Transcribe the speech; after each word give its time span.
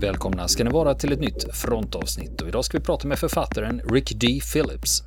Välkomna 0.00 0.48
ska 0.48 0.64
ni 0.64 0.70
vara 0.70 0.94
till 0.94 1.12
ett 1.12 1.20
nytt 1.20 1.56
frontavsnitt 1.56 2.40
och 2.40 2.48
idag 2.48 2.64
ska 2.64 2.78
vi 2.78 2.84
prata 2.84 3.08
med 3.08 3.18
författaren 3.18 3.80
Rick 3.90 4.12
D. 4.20 4.40
Phillips. 4.52 5.02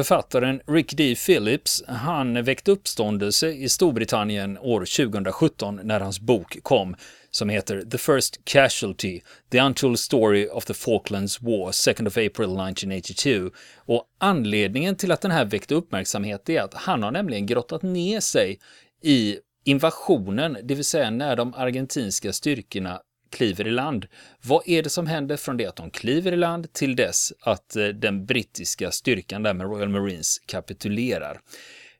Författaren 0.00 0.60
Rick 0.66 0.92
D. 0.96 1.14
Phillips, 1.26 1.82
han 1.86 2.42
väckte 2.44 2.70
uppståndelse 2.70 3.48
i 3.48 3.68
Storbritannien 3.68 4.58
år 4.58 4.80
2017 4.80 5.80
när 5.82 6.00
hans 6.00 6.20
bok 6.20 6.58
kom 6.62 6.96
som 7.30 7.48
heter 7.48 7.82
The 7.82 7.98
First 7.98 8.44
Casualty, 8.44 9.20
The 9.50 9.60
Untold 9.60 9.98
Story 9.98 10.48
of 10.48 10.64
the 10.64 10.74
Falklands 10.74 11.42
War, 11.42 11.70
2nd 11.70 12.06
of 12.06 12.16
April 12.16 12.30
1982. 12.30 13.50
Och 13.76 14.04
anledningen 14.18 14.96
till 14.96 15.12
att 15.12 15.20
den 15.20 15.30
här 15.30 15.44
väckte 15.44 15.74
uppmärksamhet 15.74 16.48
är 16.48 16.60
att 16.62 16.74
han 16.74 17.02
har 17.02 17.10
nämligen 17.10 17.46
grottat 17.46 17.82
ner 17.82 18.20
sig 18.20 18.58
i 19.02 19.38
invasionen, 19.64 20.58
det 20.62 20.74
vill 20.74 20.84
säga 20.84 21.10
när 21.10 21.36
de 21.36 21.54
argentinska 21.54 22.32
styrkorna 22.32 23.00
kliver 23.30 23.66
i 23.66 23.70
land. 23.70 24.06
Vad 24.42 24.62
är 24.66 24.82
det 24.82 24.90
som 24.90 25.06
händer 25.06 25.36
från 25.36 25.56
det 25.56 25.66
att 25.66 25.76
de 25.76 25.90
kliver 25.90 26.32
i 26.32 26.36
land 26.36 26.72
till 26.72 26.96
dess 26.96 27.32
att 27.40 27.76
eh, 27.76 27.86
den 27.86 28.26
brittiska 28.26 28.90
styrkan 28.90 29.42
där 29.42 29.54
med 29.54 29.66
Royal 29.66 29.88
Marines 29.88 30.38
kapitulerar? 30.46 31.40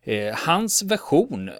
Eh, 0.04 0.34
hans 0.34 0.82
version 0.82 1.50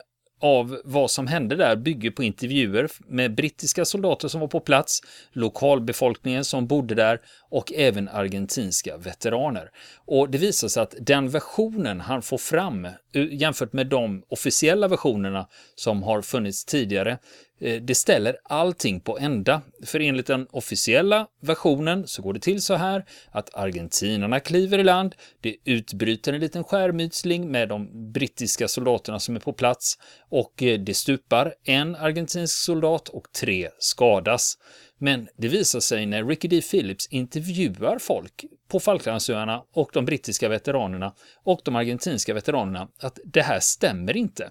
av 0.40 0.80
vad 0.84 1.10
som 1.10 1.26
hände 1.26 1.56
där 1.56 1.76
bygger 1.76 2.10
på 2.10 2.22
intervjuer 2.22 2.88
med 3.06 3.34
brittiska 3.34 3.84
soldater 3.84 4.28
som 4.28 4.40
var 4.40 4.48
på 4.48 4.60
plats, 4.60 5.00
lokalbefolkningen 5.32 6.44
som 6.44 6.66
bodde 6.66 6.94
där 6.94 7.20
och 7.50 7.72
även 7.72 8.08
argentinska 8.08 8.96
veteraner. 8.96 9.70
Och 10.06 10.30
det 10.30 10.38
visar 10.38 10.68
sig 10.68 10.82
att 10.82 10.94
den 11.00 11.28
versionen 11.28 12.00
han 12.00 12.22
får 12.22 12.38
fram 12.38 12.84
eh, 12.84 12.94
jämfört 13.12 13.72
med 13.72 13.86
de 13.86 14.22
officiella 14.28 14.88
versionerna 14.88 15.46
som 15.74 16.02
har 16.02 16.22
funnits 16.22 16.64
tidigare 16.64 17.18
Eh, 17.60 17.82
det 17.82 17.94
ställer 17.94 18.36
allting 18.44 19.00
på 19.00 19.18
ända. 19.18 19.62
För 19.84 20.00
enligt 20.00 20.26
den 20.26 20.46
officiella 20.50 21.26
versionen 21.40 22.06
så 22.06 22.22
går 22.22 22.32
det 22.32 22.40
till 22.40 22.62
så 22.62 22.74
här 22.74 23.04
att 23.30 23.54
argentinarna 23.54 24.40
kliver 24.40 24.78
i 24.78 24.84
land, 24.84 25.14
det 25.40 25.56
utbryter 25.64 26.32
en 26.32 26.40
liten 26.40 26.64
skärmytsling 26.64 27.50
med 27.50 27.68
de 27.68 28.12
brittiska 28.12 28.68
soldaterna 28.68 29.20
som 29.20 29.36
är 29.36 29.40
på 29.40 29.52
plats 29.52 29.98
och 30.28 30.62
eh, 30.62 30.80
det 30.80 30.94
stupar 30.94 31.54
en 31.64 31.96
argentinsk 31.96 32.54
soldat 32.54 33.08
och 33.08 33.32
tre 33.32 33.68
skadas. 33.78 34.58
Men 34.98 35.28
det 35.36 35.48
visar 35.48 35.80
sig 35.80 36.06
när 36.06 36.24
Ricky 36.24 36.48
D. 36.48 36.60
Phillips 36.70 37.06
intervjuar 37.06 37.98
folk 37.98 38.44
på 38.68 38.80
Falklandsöarna 38.80 39.62
och 39.72 39.90
de 39.92 40.04
brittiska 40.04 40.48
veteranerna 40.48 41.14
och 41.44 41.60
de 41.64 41.76
argentinska 41.76 42.34
veteranerna 42.34 42.88
att 43.02 43.18
det 43.24 43.42
här 43.42 43.60
stämmer 43.60 44.16
inte. 44.16 44.50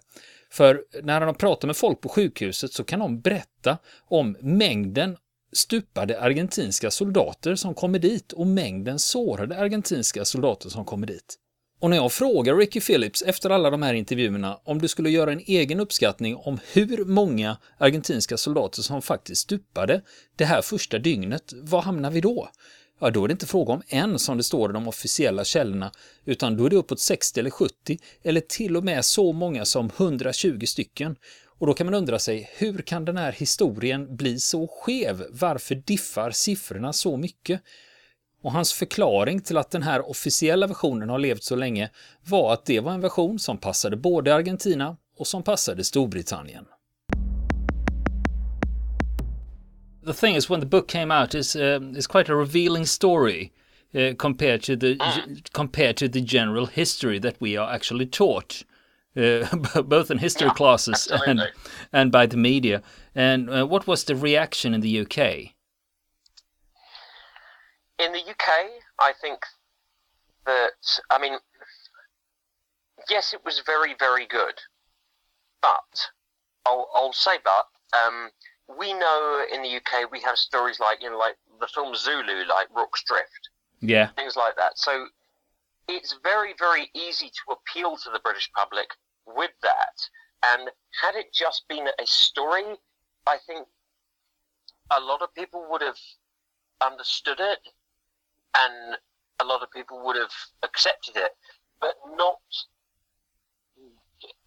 För 0.52 0.83
när 1.03 1.22
de 1.22 1.36
pratar 1.36 1.67
med 1.67 1.78
folk 1.78 2.02
på 2.02 2.09
sjukhuset 2.09 2.73
så 2.73 2.83
kan 2.83 3.00
de 3.00 3.22
berätta 3.22 3.78
om 4.08 4.38
mängden 4.42 5.17
stupade 5.53 6.22
argentinska 6.22 6.92
soldater 6.92 7.55
som 7.55 7.73
kommer 7.73 8.00
dit 8.00 8.31
och 8.31 8.47
mängden 8.47 9.00
sårade 9.00 9.58
argentinska 9.58 10.25
soldater 10.25 10.70
som 10.70 10.86
kommer 10.86 11.08
dit. 11.08 11.38
Och 11.81 11.89
när 11.89 11.97
jag 11.97 12.11
frågar 12.11 12.55
Ricky 12.55 12.81
Phillips 12.81 13.22
efter 13.22 13.50
alla 13.50 13.70
de 13.70 13.81
här 13.81 13.94
intervjuerna 13.94 14.59
om 14.64 14.81
du 14.81 14.88
skulle 14.88 15.09
göra 15.09 15.31
en 15.31 15.44
egen 15.45 15.80
uppskattning 15.80 16.36
om 16.36 16.59
hur 16.73 17.05
många 17.05 17.58
argentinska 17.77 18.38
soldater 18.38 18.81
som 18.81 19.02
faktiskt 19.02 19.42
stupade 19.42 20.02
det 20.36 20.45
här 20.45 20.61
första 20.61 20.99
dygnet, 20.99 21.54
vad 21.55 21.83
hamnar 21.83 22.11
vi 22.11 22.21
då? 22.21 22.49
Ja 22.99 23.10
då 23.10 23.23
är 23.23 23.27
det 23.27 23.32
inte 23.32 23.48
fråga 23.48 23.73
om 23.73 23.82
en 23.87 24.20
som 24.20 24.37
det 24.37 24.43
står 24.43 24.70
i 24.70 24.73
de 24.73 24.87
officiella 24.87 25.43
källorna, 25.43 25.92
utan 26.26 26.58
då 26.58 26.65
är 26.65 26.70
det 26.70 26.76
uppåt 26.76 26.99
60 26.99 27.39
eller 27.39 27.49
70 27.49 27.98
eller 28.23 28.42
till 28.42 28.77
och 28.77 28.83
med 28.83 29.05
så 29.05 29.33
många 29.33 29.65
som 29.65 29.92
120 29.98 30.65
stycken. 30.65 31.15
Och 31.60 31.67
då 31.67 31.73
kan 31.73 31.87
man 31.87 31.93
undra 31.93 32.20
sig, 32.20 32.49
hur 32.58 32.77
kan 32.77 33.05
den 33.05 33.17
här 33.17 33.32
historien 33.32 34.15
bli 34.15 34.39
så 34.39 34.67
skev? 34.67 35.26
Varför 35.30 35.76
diffar 35.76 36.32
siffrorna 36.32 36.93
så 36.93 37.17
mycket? 37.17 37.61
Och 38.42 38.52
hans 38.52 38.73
förklaring 38.73 39.42
till 39.42 39.58
att 39.58 39.71
den 39.71 39.83
här 39.83 40.10
officiella 40.10 40.67
versionen 40.67 41.10
har 41.10 41.20
levt 41.20 41.43
så 41.43 41.55
länge 41.55 41.89
var 42.26 42.54
att 42.54 42.66
det 42.66 42.80
var 42.80 42.92
en 42.92 43.02
version 43.02 43.39
som 43.39 43.58
passade 43.58 43.98
både 43.98 44.36
Argentina 44.36 44.98
och 45.17 45.27
som 45.27 45.43
passade 45.43 45.83
Storbritannien. 45.83 46.66
The 50.09 50.14
thing 50.15 50.33
is, 50.33 50.49
when 50.49 50.59
the 50.59 50.65
book 50.65 50.87
came 50.87 51.11
out, 51.11 51.36
is 51.36 51.55
uh, 51.55 51.80
is 51.93 52.08
quite 52.08 52.30
a 52.30 52.36
revealing 52.36 52.86
story 52.86 53.53
uh, 53.93 54.14
compared 54.17 54.64
to 54.64 54.75
the 54.75 54.95
mm. 54.95 55.53
compared 55.53 55.97
to 55.97 56.09
the 56.09 56.21
general 56.21 56.65
history 56.65 57.20
that 57.20 57.39
we 57.39 57.55
are 57.55 57.71
actually 57.71 58.08
taught, 58.08 58.64
uh, 59.15 59.45
both 59.83 60.09
in 60.09 60.17
history 60.17 60.48
yeah, 60.48 60.53
classes 60.53 61.08
and 61.27 61.39
and 61.93 62.11
by 62.11 62.25
the 62.25 62.37
media. 62.37 62.81
And 63.14 63.49
uh, 63.49 63.67
what 63.67 63.86
was 63.86 64.03
the 64.03 64.15
reaction 64.15 64.73
in 64.73 64.81
the 64.81 64.99
UK? 65.02 65.19
In 67.99 68.11
the 68.11 68.23
UK, 68.33 68.49
I 68.99 69.14
think 69.21 69.39
that 70.48 70.99
I 71.11 71.19
mean, 71.19 71.37
yes, 73.11 73.31
it 73.31 73.45
was 73.45 73.61
very 73.64 73.93
very 73.99 74.25
good, 74.25 74.59
but 75.61 76.09
I'll 76.65 76.89
I'll 76.95 77.14
say 77.14 77.37
but. 77.43 77.67
Um, 77.92 78.30
we 78.77 78.93
know 78.93 79.45
in 79.52 79.61
the 79.61 79.77
UK 79.77 80.11
we 80.11 80.21
have 80.21 80.37
stories 80.37 80.80
like 80.80 81.02
you 81.02 81.09
know 81.09 81.17
like 81.17 81.35
the 81.59 81.67
film 81.67 81.95
Zulu, 81.95 82.45
like 82.47 82.67
Rorke's 82.75 83.03
Drift, 83.03 83.49
yeah, 83.81 84.09
things 84.15 84.35
like 84.35 84.55
that. 84.57 84.77
So 84.77 85.07
it's 85.87 86.15
very 86.23 86.53
very 86.59 86.89
easy 86.93 87.27
to 87.27 87.55
appeal 87.55 87.97
to 87.97 88.09
the 88.11 88.19
British 88.19 88.49
public 88.55 88.87
with 89.25 89.52
that. 89.63 89.95
And 90.53 90.69
had 91.02 91.15
it 91.15 91.33
just 91.33 91.67
been 91.67 91.87
a 91.87 92.05
story, 92.05 92.63
I 93.27 93.37
think 93.45 93.67
a 94.91 94.99
lot 94.99 95.21
of 95.21 95.33
people 95.33 95.65
would 95.69 95.81
have 95.81 95.97
understood 96.86 97.39
it, 97.39 97.59
and 98.57 98.97
a 99.41 99.45
lot 99.45 99.63
of 99.63 99.71
people 99.71 100.01
would 100.05 100.15
have 100.15 100.31
accepted 100.63 101.17
it, 101.17 101.31
but 101.81 101.95
not 102.15 102.39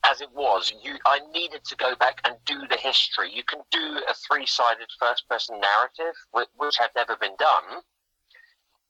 as 0.04 0.20
it 0.20 0.32
was. 0.32 0.72
You, 0.82 0.94
I 1.06 1.20
needed 1.32 1.64
to 1.64 1.76
go 1.76 1.94
back 1.96 2.20
and 2.24 2.36
do 2.44 2.66
the 2.68 2.76
history. 2.76 3.32
You 3.32 3.44
can 3.44 3.60
do 3.70 4.00
a 4.08 4.14
three-sided 4.14 4.88
first-person 4.98 5.60
narrative, 5.60 6.14
which 6.32 6.76
had 6.78 6.90
never 6.96 7.16
been 7.16 7.36
done, 7.38 7.82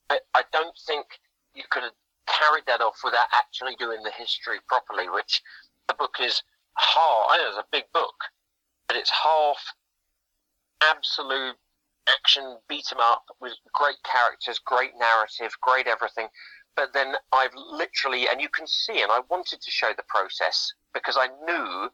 but 0.08 0.22
I 0.34 0.42
don't 0.52 0.76
think 0.86 1.06
you 1.54 1.64
could 1.70 1.82
have 1.82 1.92
carried 2.26 2.64
that 2.66 2.80
off 2.80 2.98
without 3.04 3.26
actually 3.34 3.74
doing 3.76 4.02
the 4.02 4.10
history 4.10 4.58
properly. 4.68 5.08
Which 5.08 5.42
the 5.88 5.94
book 5.94 6.16
is 6.20 6.42
half. 6.78 7.26
I 7.28 7.38
know 7.38 7.48
it's 7.48 7.58
a 7.58 7.64
big 7.70 7.84
book, 7.92 8.14
but 8.88 8.96
it's 8.96 9.10
half 9.10 9.58
absolute 10.82 11.56
action 12.08 12.58
beat 12.68 12.90
'em 12.92 13.00
up 13.00 13.24
with 13.40 13.54
great 13.72 14.02
characters, 14.02 14.58
great 14.58 14.94
narrative, 14.96 15.52
great 15.60 15.86
everything. 15.86 16.28
But 16.74 16.92
then 16.94 17.14
I've 17.32 17.54
literally, 17.54 18.28
and 18.28 18.40
you 18.40 18.48
can 18.48 18.66
see, 18.66 19.02
and 19.02 19.12
I 19.12 19.20
wanted 19.28 19.60
to 19.60 19.70
show 19.70 19.92
the 19.96 20.04
process 20.04 20.72
because 20.94 21.16
I 21.18 21.28
knew 21.44 21.90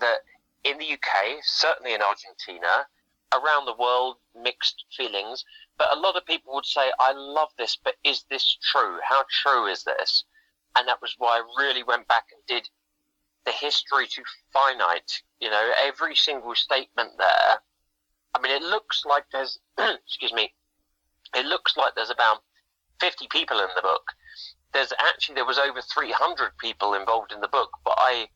that 0.00 0.20
in 0.64 0.78
the 0.78 0.92
UK, 0.92 1.38
certainly 1.42 1.94
in 1.94 2.02
Argentina, 2.02 2.86
around 3.32 3.66
the 3.66 3.74
world, 3.74 4.16
mixed 4.34 4.84
feelings. 4.96 5.44
But 5.76 5.96
a 5.96 6.00
lot 6.00 6.16
of 6.16 6.26
people 6.26 6.54
would 6.54 6.66
say, 6.66 6.90
I 6.98 7.12
love 7.12 7.50
this, 7.58 7.76
but 7.76 7.94
is 8.04 8.24
this 8.30 8.56
true? 8.62 8.98
How 9.02 9.24
true 9.42 9.66
is 9.66 9.84
this? 9.84 10.24
And 10.76 10.88
that 10.88 11.02
was 11.02 11.14
why 11.18 11.38
I 11.38 11.62
really 11.62 11.82
went 11.82 12.08
back 12.08 12.26
and 12.32 12.40
did 12.46 12.68
the 13.44 13.52
history 13.52 14.06
to 14.06 14.22
finite, 14.52 15.22
you 15.40 15.50
know, 15.50 15.72
every 15.82 16.14
single 16.14 16.54
statement 16.54 17.12
there. 17.18 17.60
I 18.34 18.40
mean, 18.40 18.52
it 18.52 18.62
looks 18.62 19.04
like 19.04 19.24
there's, 19.32 19.58
excuse 19.78 20.32
me, 20.32 20.52
it 21.34 21.46
looks 21.46 21.76
like 21.76 21.94
there's 21.94 22.10
about 22.10 22.42
50 23.00 23.26
people 23.30 23.58
in 23.60 23.68
the 23.76 23.82
book 23.82 24.12
there's 24.72 24.92
actually 24.98 25.34
there 25.34 25.44
was 25.44 25.58
over 25.58 25.80
300 25.80 26.56
people 26.58 26.94
involved 26.94 27.32
in 27.32 27.40
the 27.40 27.48
book, 27.48 27.70
but 27.84 27.94
I 27.98 28.28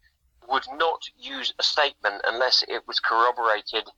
would 0.48 0.64
not 0.74 1.02
use 1.16 1.52
a 1.58 1.62
statement 1.62 2.22
unless 2.26 2.64
it 2.68 2.86
was 2.86 3.00
corroborated 3.00 3.88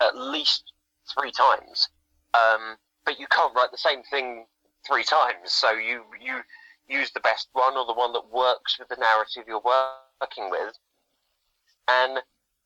at 0.00 0.16
least 0.16 0.72
three 1.14 1.32
times. 1.32 1.88
Um, 2.34 2.76
but 3.04 3.18
you 3.18 3.26
can't 3.30 3.54
write 3.54 3.72
the 3.72 3.78
same 3.78 4.02
thing 4.04 4.46
three 4.86 5.04
times, 5.04 5.52
so 5.52 5.72
you 5.72 6.04
you 6.20 6.40
use 6.88 7.10
the 7.10 7.20
best 7.20 7.48
one 7.52 7.76
or 7.76 7.84
the 7.84 7.92
one 7.92 8.12
that 8.12 8.32
works 8.32 8.78
with 8.78 8.88
the 8.88 8.96
narrative 8.96 9.44
you're 9.48 9.62
working 10.20 10.50
with. 10.50 10.78
And 11.88 12.18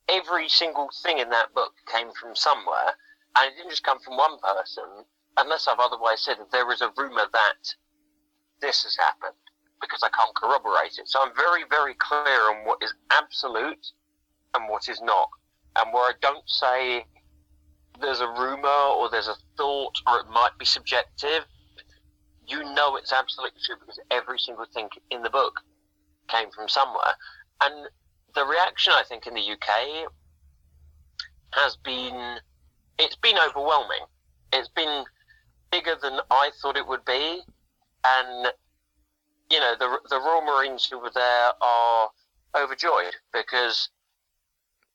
every 0.09 0.49
single 0.49 0.91
thing 1.03 1.19
in 1.19 1.31
that 1.31 1.55
book 1.55 1.73
came 1.91 2.11
from 2.21 2.37
somewhere, 2.37 2.93
and 3.39 3.53
it 3.53 3.57
didn't 3.57 3.71
just 3.71 3.85
come 3.85 3.99
from 4.01 4.17
one 4.17 4.39
person. 4.41 5.05
Unless 5.37 5.69
I've 5.69 5.81
otherwise 5.81 6.21
said 6.21 6.37
there 6.53 6.71
is 6.73 6.81
a 6.81 6.93
rumor 6.97 7.27
that 7.33 7.75
this 8.61 8.83
has 8.85 8.97
happened 8.97 9.35
because 9.81 10.03
I 10.03 10.11
can't 10.11 10.35
corroborate 10.35 10.99
it. 10.99 11.09
So 11.09 11.21
I'm 11.23 11.35
very, 11.35 11.63
very 11.71 11.95
clear 11.95 12.51
on 12.51 12.67
what 12.67 12.79
is 12.83 12.93
absolute 13.11 13.87
and 14.55 14.69
what 14.69 14.89
is 14.89 15.01
not. 15.03 15.29
And 15.77 15.93
where 15.95 16.03
I 16.03 16.13
don't 16.21 16.49
say 16.49 17.07
there's 18.01 18.21
a 18.21 18.29
rumor 18.29 18.69
or 18.69 19.09
there's 19.11 19.29
a 19.29 19.37
thought 19.57 19.95
or 20.07 20.21
it 20.21 20.27
might 20.31 20.57
be 20.59 20.65
subjective, 20.65 21.45
you 22.47 22.63
know 22.75 22.97
it's 22.97 23.13
absolutely 23.13 23.61
true 23.65 23.77
because 23.81 23.99
every 24.11 24.39
single 24.39 24.67
thing 24.75 24.89
in 25.11 25.23
the 25.23 25.31
book 25.31 25.61
came 26.29 26.51
from 26.51 26.69
somewhere. 26.69 27.15
And 27.63 27.89
the 28.35 28.45
reaction, 28.45 28.93
I 28.97 29.05
think, 29.09 29.27
in 29.27 29.35
the 29.35 29.41
UK 29.41 30.11
has 31.53 31.77
been 31.77 32.39
it's 32.99 33.17
been 33.17 33.37
overwhelming. 33.49 34.05
It's 34.53 34.69
been 34.69 35.05
bigger 35.71 35.95
than 35.95 36.21
I 36.31 36.51
thought 36.61 36.77
it 36.77 36.87
would 36.87 37.05
be, 37.05 37.43
and 38.05 38.53
you 39.51 39.61
know 39.61 39.75
the 39.79 39.99
the 40.09 40.19
Royal 40.19 40.43
Marines 40.43 40.87
who 40.87 40.99
were 40.99 41.11
there 41.11 41.53
are 41.61 42.11
overjoyed 42.57 43.17
because 43.33 43.89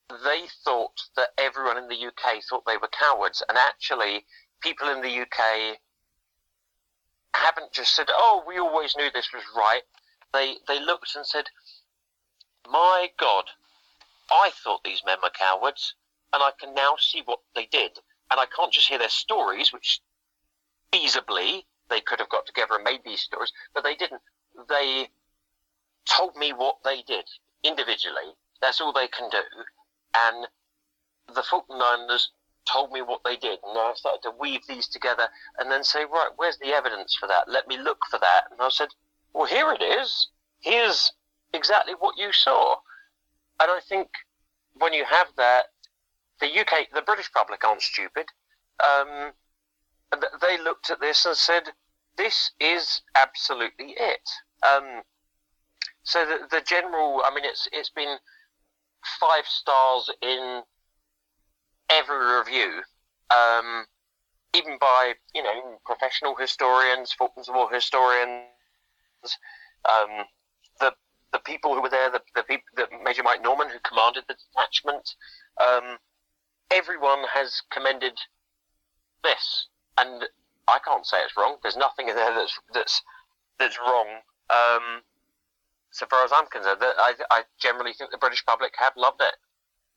they 0.10 0.48
thought 0.63 1.01
that 1.16 1.30
everyone 1.38 1.77
in 1.77 1.88
the 1.88 2.07
UK 2.07 2.44
thought 2.44 2.66
they 2.66 2.77
were 2.77 2.89
cowards, 2.89 3.42
and 3.48 3.57
actually, 3.57 4.25
people 4.62 4.89
in 4.89 5.01
the 5.01 5.22
UK 5.22 5.80
haven't 7.33 7.72
just 7.72 7.95
said, 7.95 8.07
"Oh, 8.10 8.44
we 8.45 8.60
always 8.60 8.95
knew 8.95 9.10
this 9.12 9.33
was 9.33 9.44
right." 9.56 9.83
They 10.33 10.57
they 10.68 10.80
looked 10.80 11.16
and 11.16 11.25
said, 11.25 11.50
"My 12.68 13.12
God, 13.18 13.50
I 14.31 14.51
thought 14.51 14.83
these 14.83 15.04
men 15.06 15.19
were 15.22 15.30
cowards, 15.30 15.95
and 16.33 16.44
I 16.44 16.51
can 16.60 16.74
now 16.74 16.95
see 16.98 17.22
what 17.22 17.42
they 17.54 17.66
did, 17.66 18.00
and 18.30 18.39
I 18.39 18.45
can't 18.45 18.74
just 18.74 18.88
hear 18.88 19.00
their 19.00 19.10
stories, 19.10 19.72
which 19.72 20.01
feasibly 20.96 21.64
they 21.90 22.02
could 22.02 22.20
have 22.20 22.30
got 22.30 22.46
together 22.46 22.76
and 22.76 22.84
made 22.84 23.02
these 23.04 23.22
stories, 23.22 23.52
but 23.74 23.84
they 23.84 23.96
didn't. 23.96 24.22
They 24.70 25.10
told 26.06 26.36
me 26.36 26.54
what 26.54 26.78
they 26.84 27.02
did 27.02 27.26
individually. 27.64 28.34
That's 28.62 28.82
all 28.82 28.94
they 28.94 29.08
can 29.08 29.30
do, 29.30 29.44
and 30.18 30.48
the 31.34 31.44
Falkland 31.44 31.82
Islanders 31.82 32.32
told 32.66 32.92
me 32.92 33.02
what 33.02 33.22
they 33.24 33.36
did, 33.36 33.60
and 33.64 33.78
I 33.78 33.94
started 33.96 34.22
to 34.24 34.32
weave 34.40 34.62
these 34.68 34.88
together 34.88 35.28
and 35.58 35.72
then 35.72 35.84
say, 35.84 36.06
right, 36.06 36.30
where's 36.36 36.58
the 36.58 36.74
evidence 36.74 37.16
for 37.16 37.28
that? 37.28 37.48
Let 37.48 37.68
me 37.68 37.78
look 37.78 38.00
for 38.10 38.20
that. 38.20 38.46
And 38.52 38.60
I 38.60 38.70
said, 38.70 38.90
well, 39.34 39.46
here 39.46 39.72
it 39.72 39.84
is. 39.84 40.30
Here's 40.62 41.14
exactly 41.54 41.94
what 41.94 42.18
you 42.18 42.32
saw. 42.32 42.76
And 43.60 43.72
I 43.72 43.80
think 43.88 44.10
when 44.74 44.94
you 44.94 45.06
have 45.06 45.28
that, 45.38 45.66
the 46.42 46.48
UK, 46.48 46.90
the 46.94 47.02
British 47.02 47.32
public 47.32 47.64
aren't 47.64 47.82
stupid. 47.82 48.26
Um, 48.84 49.32
they 50.42 50.57
looked 50.62 50.90
at 50.90 51.00
this 51.00 51.25
and 51.25 51.36
said, 51.36 51.63
this 52.18 52.52
is 52.60 53.02
absolutely 53.16 53.96
it. 53.98 54.30
Um, 54.66 55.02
so 56.04 56.25
the, 56.25 56.48
the 56.50 56.62
general, 56.62 57.22
I 57.25 57.34
mean, 57.34 57.46
it's 57.46 57.68
it's 57.74 57.90
been 57.90 58.18
five 59.19 59.46
stars 59.46 60.10
in 60.22 60.62
every 61.90 62.38
review, 62.38 62.81
um, 63.31 63.86
even 64.56 64.78
by 64.80 65.13
you 65.34 65.44
know 65.44 65.80
professional 65.86 66.36
historians, 66.36 67.12
Falklands 67.13 67.50
War 67.51 67.69
historians, 67.72 68.46
um, 69.90 70.25
the 70.80 70.94
the 71.34 71.40
people 71.40 71.74
who 71.74 71.81
were 71.81 71.90
there, 71.90 72.12
the, 72.12 72.22
the 72.36 72.44
the 72.75 72.88
Major 73.04 73.24
Mike 73.24 73.42
Norman 73.44 73.69
who 73.69 73.80
commanded 73.80 74.24
the 74.28 74.36
detachment, 74.54 75.16
um, 75.60 75.98
everyone 76.72 77.24
has 77.34 77.62
commended 77.72 78.18
this, 79.24 79.68
and 79.98 80.24
I 80.68 80.80
can't 80.84 81.06
say 81.06 81.18
it's 81.24 81.38
wrong. 81.38 81.58
There's 81.62 81.78
nothing 81.78 82.10
in 82.10 82.16
there 82.16 82.34
that's 82.34 82.60
that's 82.74 83.02
that's 83.60 83.78
wrong. 83.80 84.08
Um, 84.50 85.02
so 85.92 86.06
far 86.10 86.26
as 86.26 86.32
I'm 86.34 86.48
concerned, 86.48 86.80
I, 86.82 87.14
I 87.32 87.44
generally 87.58 87.94
think 87.94 88.12
the 88.12 88.18
British 88.18 88.46
public 88.46 88.74
have 88.78 88.94
loved 88.98 89.22
it. 89.22 89.36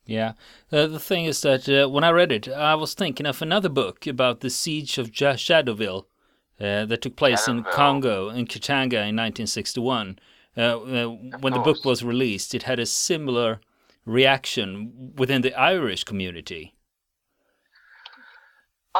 Yeah. 0.05 0.33
Uh, 0.71 0.87
the 0.87 0.99
thing 0.99 1.25
is 1.25 1.41
that 1.41 1.67
uh, 1.67 1.89
when 1.89 2.03
I 2.03 2.09
read 2.09 2.31
it, 2.31 2.47
I 2.47 2.73
was 2.75 2.93
thinking 2.93 3.25
of 3.25 3.41
another 3.41 3.69
book 3.69 4.07
about 4.07 4.39
the 4.39 4.49
siege 4.49 4.97
of 4.97 5.11
J- 5.11 5.33
Jadotville 5.33 6.05
uh, 6.59 6.85
that 6.85 7.01
took 7.01 7.15
place 7.15 7.41
Jadotville. 7.41 7.49
in 7.49 7.63
Congo, 7.65 8.29
in 8.29 8.47
Katanga 8.47 9.05
in 9.07 9.15
1961. 9.15 10.17
Uh, 10.57 10.61
uh, 10.61 11.05
when 11.41 11.53
the 11.53 11.59
book 11.59 11.85
was 11.85 12.03
released, 12.03 12.55
it 12.55 12.63
had 12.63 12.79
a 12.79 12.85
similar 12.85 13.59
reaction 14.05 15.13
within 15.15 15.41
the 15.41 15.53
Irish 15.53 16.03
community. 16.03 16.73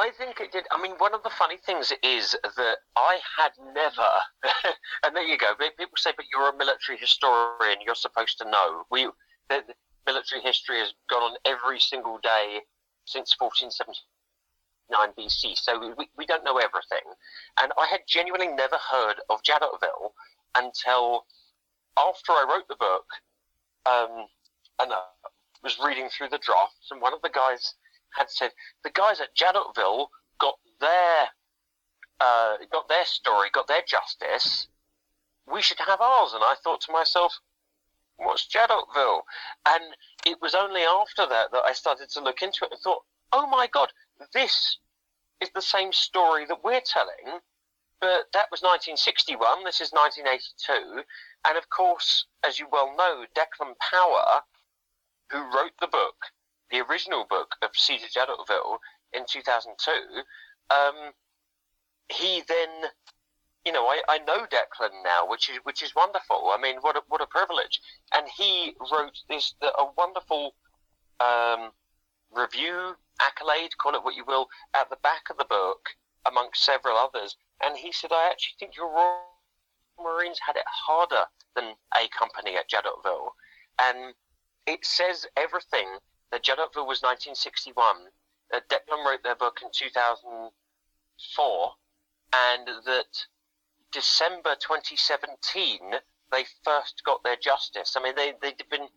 I 0.00 0.10
think 0.16 0.40
it 0.40 0.50
did. 0.50 0.64
I 0.72 0.80
mean, 0.80 0.92
one 0.96 1.12
of 1.12 1.22
the 1.22 1.30
funny 1.30 1.58
things 1.58 1.92
is 2.02 2.34
that 2.42 2.76
I 2.96 3.18
had 3.36 3.52
never, 3.74 4.08
and 5.04 5.14
there 5.14 5.26
you 5.26 5.36
go. 5.36 5.52
People 5.76 5.96
say, 5.96 6.12
"But 6.16 6.24
you're 6.32 6.48
a 6.48 6.56
military 6.56 6.96
historian. 6.96 7.78
You're 7.84 7.94
supposed 7.94 8.38
to 8.38 8.50
know." 8.50 8.84
We, 8.90 9.10
the, 9.50 9.62
military 10.06 10.40
history 10.40 10.78
has 10.78 10.94
gone 11.08 11.22
on 11.22 11.36
every 11.44 11.78
single 11.78 12.18
day 12.22 12.60
since 13.04 13.34
1479 13.38 15.12
BC, 15.18 15.56
so 15.56 15.94
we, 15.96 16.08
we 16.16 16.26
don't 16.26 16.44
know 16.44 16.56
everything. 16.56 17.04
And 17.60 17.72
I 17.78 17.86
had 17.86 18.00
genuinely 18.08 18.48
never 18.48 18.76
heard 18.90 19.16
of 19.28 19.42
Jadotville 19.42 20.16
until 20.56 21.26
after 21.98 22.32
I 22.32 22.46
wrote 22.48 22.68
the 22.68 22.76
book 22.76 23.04
um, 23.86 24.26
and 24.80 24.92
I 24.92 25.02
was 25.62 25.78
reading 25.84 26.08
through 26.08 26.30
the 26.30 26.38
drafts, 26.38 26.90
and 26.90 27.02
one 27.02 27.12
of 27.12 27.22
the 27.22 27.30
guys 27.30 27.74
had 28.16 28.30
said, 28.30 28.52
the 28.84 28.90
guys 28.90 29.20
at 29.20 29.36
Jadotville 29.36 30.08
got 30.38 30.54
their 30.80 31.28
uh, 32.20 32.56
got 32.70 32.88
their 32.88 33.04
story, 33.04 33.48
got 33.52 33.66
their 33.66 33.82
justice. 33.86 34.68
We 35.50 35.62
should 35.62 35.78
have 35.78 36.00
ours. 36.00 36.32
And 36.34 36.44
I 36.44 36.54
thought 36.62 36.82
to 36.82 36.92
myself, 36.92 37.38
what's 38.16 38.46
Jadotville? 38.46 39.22
And 39.66 39.84
it 40.26 40.38
was 40.40 40.54
only 40.54 40.82
after 40.82 41.26
that 41.26 41.50
that 41.52 41.64
I 41.64 41.72
started 41.72 42.10
to 42.10 42.20
look 42.20 42.42
into 42.42 42.64
it 42.64 42.72
and 42.72 42.80
thought, 42.80 43.02
oh 43.32 43.46
my 43.46 43.66
God, 43.66 43.88
this 44.34 44.78
is 45.40 45.50
the 45.54 45.62
same 45.62 45.92
story 45.92 46.44
that 46.46 46.62
we're 46.62 46.82
telling. 46.84 47.40
But 48.00 48.32
that 48.32 48.50
was 48.50 48.62
1961, 48.62 49.64
this 49.64 49.80
is 49.80 49.92
1982. 49.92 51.04
And 51.46 51.58
of 51.58 51.68
course, 51.68 52.26
as 52.46 52.58
you 52.58 52.66
well 52.70 52.94
know, 52.96 53.24
Declan 53.36 53.74
Power, 53.78 54.42
who 55.30 55.38
wrote 55.38 55.76
the 55.80 55.86
book, 55.86 56.16
the 56.70 56.80
original 56.80 57.26
book 57.28 57.54
of 57.62 57.70
Siege 57.74 58.02
of 58.02 58.10
Jadotville 58.10 58.78
in 59.12 59.24
2002, 59.28 59.90
um, 60.70 61.12
he 62.08 62.42
then 62.48 62.68
you 63.64 63.72
know, 63.72 63.84
I, 63.84 64.00
I 64.08 64.18
know 64.18 64.46
Declan 64.46 65.04
now, 65.04 65.28
which 65.28 65.50
is 65.50 65.58
which 65.64 65.82
is 65.82 65.94
wonderful. 65.94 66.50
I 66.50 66.58
mean, 66.60 66.76
what 66.80 66.96
a, 66.96 67.02
what 67.08 67.20
a 67.20 67.26
privilege. 67.26 67.80
And 68.14 68.26
he 68.26 68.74
wrote 68.90 69.18
this 69.28 69.54
a 69.62 69.84
wonderful 69.98 70.54
um, 71.20 71.70
review, 72.34 72.96
accolade, 73.20 73.76
call 73.76 73.94
it 73.94 74.04
what 74.04 74.16
you 74.16 74.24
will, 74.26 74.48
at 74.74 74.88
the 74.88 74.96
back 75.02 75.28
of 75.30 75.36
the 75.36 75.44
book, 75.44 75.90
amongst 76.26 76.64
several 76.64 76.96
others. 76.96 77.36
And 77.62 77.76
he 77.76 77.92
said, 77.92 78.10
I 78.12 78.30
actually 78.30 78.56
think 78.58 78.76
your 78.76 78.88
Royal 78.88 79.24
Marines 80.02 80.38
had 80.46 80.56
it 80.56 80.64
harder 80.66 81.24
than 81.54 81.74
A 81.94 82.08
Company 82.08 82.56
at 82.56 82.70
Jadotville. 82.70 83.30
And 83.78 84.14
it 84.66 84.84
says 84.84 85.26
everything 85.36 85.98
that 86.30 86.44
Jadotville 86.44 86.86
was 86.86 87.02
1961. 87.02 88.10
That 88.50 88.68
Declan 88.68 89.04
wrote 89.04 89.22
their 89.22 89.36
book 89.36 89.60
in 89.62 89.70
2004, 89.72 91.74
and 92.32 92.66
that 92.84 93.26
December 93.92 94.56
2017, 94.56 95.94
they 96.32 96.44
first 96.64 97.02
got 97.04 97.22
their 97.22 97.36
justice. 97.36 97.96
I 97.96 98.02
mean, 98.02 98.14
they, 98.14 98.32
they'd 98.40 98.62
been 98.70 98.88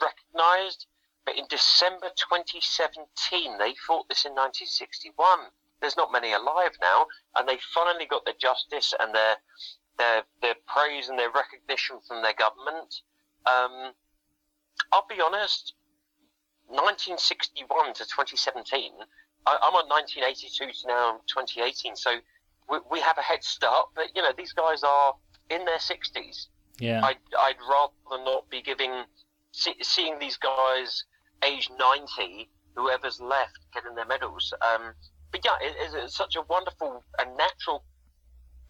recognised, 0.00 0.86
but 1.24 1.36
in 1.36 1.46
December 1.48 2.10
2017, 2.16 3.58
they 3.58 3.74
fought 3.74 4.08
this 4.08 4.24
in 4.24 4.32
1961. 4.32 5.50
There's 5.80 5.96
not 5.96 6.12
many 6.12 6.32
alive 6.32 6.76
now, 6.80 7.06
and 7.36 7.48
they 7.48 7.58
finally 7.74 8.06
got 8.06 8.24
their 8.24 8.34
justice 8.38 8.94
and 8.98 9.14
their 9.14 9.36
their 9.98 10.24
their 10.40 10.54
praise 10.66 11.08
and 11.08 11.18
their 11.18 11.30
recognition 11.30 12.00
from 12.06 12.22
their 12.22 12.34
government. 12.34 13.02
Um, 13.46 13.92
I'll 14.92 15.06
be 15.08 15.20
honest, 15.20 15.74
1961 16.70 17.94
to 17.94 18.04
2017, 18.06 18.92
I, 19.46 19.58
I'm 19.62 19.74
on 19.74 19.88
1982 19.88 20.82
to 20.82 20.88
now 20.88 21.20
2018, 21.26 21.96
so 21.96 22.10
we, 22.68 22.78
we 22.90 23.00
have 23.00 23.18
a 23.18 23.22
head 23.22 23.42
start, 23.42 23.88
but 23.94 24.06
you 24.14 24.22
know 24.22 24.32
these 24.36 24.52
guys 24.52 24.82
are 24.82 25.14
in 25.50 25.64
their 25.64 25.78
sixties. 25.78 26.48
Yeah, 26.78 27.04
I'd, 27.04 27.18
I'd 27.38 27.56
rather 27.68 28.24
not 28.24 28.48
be 28.48 28.62
giving 28.62 29.04
see, 29.52 29.74
seeing 29.82 30.18
these 30.18 30.36
guys 30.36 31.04
age 31.44 31.68
ninety, 31.78 32.48
whoever's 32.76 33.20
left 33.20 33.58
getting 33.74 33.94
their 33.94 34.06
medals. 34.06 34.54
Um, 34.62 34.94
but 35.32 35.44
yeah, 35.44 35.56
it, 35.60 35.74
it's 35.94 36.16
such 36.16 36.36
a 36.36 36.42
wonderful 36.42 37.04
and 37.18 37.36
natural 37.36 37.84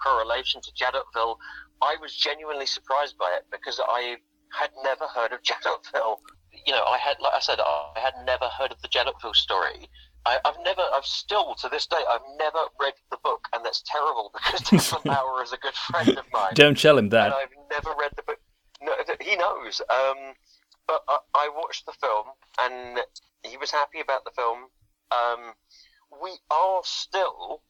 correlation 0.03 0.61
to 0.63 0.71
Jadotville. 0.73 1.37
I 1.83 1.97
was 2.01 2.15
genuinely 2.15 2.67
surprised 2.67 3.17
by 3.19 3.31
it 3.37 3.45
because 3.51 3.81
I 3.83 4.17
had 4.53 4.71
never 4.83 5.07
heard 5.07 5.33
of 5.33 5.43
Jadotville. 5.43 6.19
You 6.67 6.73
know, 6.73 6.85
I 6.85 6.99
had, 6.99 7.17
like 7.21 7.35
I 7.35 7.41
said, 7.41 7.59
I 7.61 7.99
had 8.01 8.15
never 8.25 8.47
heard 8.47 8.73
of 8.73 8.81
the 8.83 8.89
Jadotville 8.89 9.35
story. 9.35 9.89
I, 10.27 10.39
have 10.45 10.57
never, 10.63 10.83
I've 10.95 11.07
still 11.07 11.55
to 11.57 11.69
this 11.69 11.87
day, 11.87 11.97
I've 12.09 12.21
never 12.39 12.59
read 12.81 12.93
the 13.11 13.17
book, 13.25 13.49
and 13.55 13.65
that's 13.65 13.83
terrible 13.87 14.31
because 14.35 14.61
Declan 14.69 15.05
Power 15.05 15.43
is 15.43 15.53
a 15.53 15.57
good 15.57 15.75
friend 15.75 16.11
of 16.11 16.25
mine. 16.33 16.53
Don't 16.55 16.79
tell 16.79 16.99
him 16.99 17.09
that. 17.11 17.33
I've 17.33 17.49
never 17.71 17.91
read 17.99 18.13
the 18.17 18.23
book. 18.23 18.39
No, 18.83 18.93
he 19.21 19.37
knows. 19.37 19.81
Um, 19.89 20.35
but 20.87 21.03
I, 21.09 21.19
I, 21.35 21.51
watched 21.55 21.87
the 21.87 21.93
film, 21.93 22.27
and 22.63 22.99
he 23.43 23.57
was 23.57 23.71
happy 23.71 24.01
about 24.01 24.25
the 24.25 24.31
film. 24.33 24.67
Um, 25.11 25.55
we 26.23 26.33
are 26.51 26.81
still, 26.85 27.63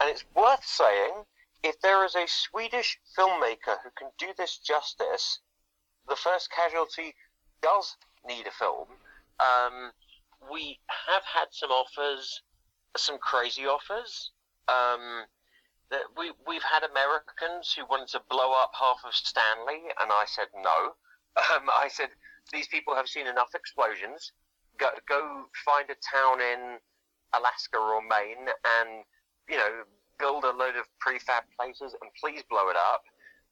and 0.00 0.08
it's 0.08 0.24
worth 0.34 0.64
saying, 0.64 1.24
if 1.62 1.80
there 1.80 2.04
is 2.04 2.14
a 2.14 2.26
Swedish 2.26 2.98
filmmaker 3.18 3.76
who 3.82 3.90
can 3.96 4.08
do 4.18 4.28
this 4.38 4.58
justice, 4.58 5.40
the 6.08 6.16
first 6.16 6.50
casualty 6.50 7.14
does 7.62 7.96
need 8.26 8.46
a 8.46 8.50
film. 8.50 8.86
Um, 9.40 9.92
we 10.50 10.78
have 10.88 11.22
had 11.24 11.48
some 11.50 11.70
offers, 11.70 12.42
some 12.96 13.18
crazy 13.18 13.66
offers. 13.66 14.30
Um, 14.68 15.24
that 15.90 16.06
we 16.16 16.30
we've 16.46 16.62
had 16.62 16.82
Americans 16.84 17.74
who 17.74 17.84
wanted 17.86 18.08
to 18.08 18.22
blow 18.30 18.52
up 18.52 18.70
half 18.78 19.02
of 19.04 19.14
Stanley, 19.14 19.90
and 20.00 20.10
I 20.10 20.24
said 20.26 20.46
no. 20.54 20.94
Um, 21.54 21.70
I 21.70 21.86
said 21.88 22.08
these 22.52 22.66
people 22.66 22.94
have 22.94 23.06
seen 23.06 23.26
enough 23.26 23.54
explosions. 23.54 24.32
Go 24.78 24.90
go 25.08 25.46
find 25.64 25.88
a 25.90 25.94
town 26.02 26.40
in 26.40 26.78
Alaska 27.38 27.78
or 27.78 28.02
Maine, 28.02 28.50
and 28.80 29.04
you 29.48 29.56
know 29.56 29.84
build 30.18 30.44
a 30.44 30.52
load 30.52 30.76
of 30.76 30.86
prefab 31.00 31.42
places 31.58 31.96
and 32.02 32.10
please 32.20 32.42
blow 32.50 32.68
it 32.68 32.76
up. 32.76 33.02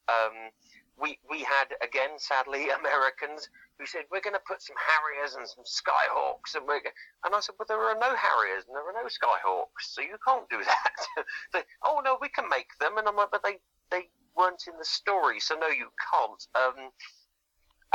Um, 0.09 0.53
we 1.00 1.19
we 1.31 1.40
had 1.40 1.75
again, 1.83 2.19
sadly, 2.19 2.71
Americans 2.81 3.49
who 3.78 3.87
said 3.87 4.02
we're 4.11 4.21
going 4.21 4.35
to 4.35 4.47
put 4.47 4.62
some 4.62 4.76
Harriers 4.76 5.35
and 5.35 5.47
some 5.47 5.64
Skyhawks, 5.64 6.55
and 6.55 6.67
we're 6.67 6.83
and 7.25 7.35
I 7.35 7.40
said, 7.40 7.55
but 7.59 7.69
there 7.69 7.81
are 7.81 7.95
no 7.95 8.14
Harriers 8.14 8.64
and 8.67 8.75
there 8.75 8.83
are 8.83 8.97
no 8.97 9.07
Skyhawks, 9.07 9.95
so 9.95 10.02
you 10.02 10.19
can't 10.26 10.49
do 10.50 10.59
that. 10.64 11.25
they, 11.52 11.62
oh 11.85 12.00
no, 12.05 12.19
we 12.21 12.28
can 12.28 12.49
make 12.49 12.69
them, 12.81 12.99
and 12.99 13.07
I'm 13.07 13.17
like, 13.17 13.31
but 13.31 13.43
they 13.43 13.59
they 13.90 14.09
weren't 14.37 14.64
in 14.67 14.76
the 14.78 14.85
story, 14.85 15.40
so 15.40 15.55
no, 15.55 15.69
you 15.69 15.88
can't. 16.11 16.47
Um, 16.55 16.90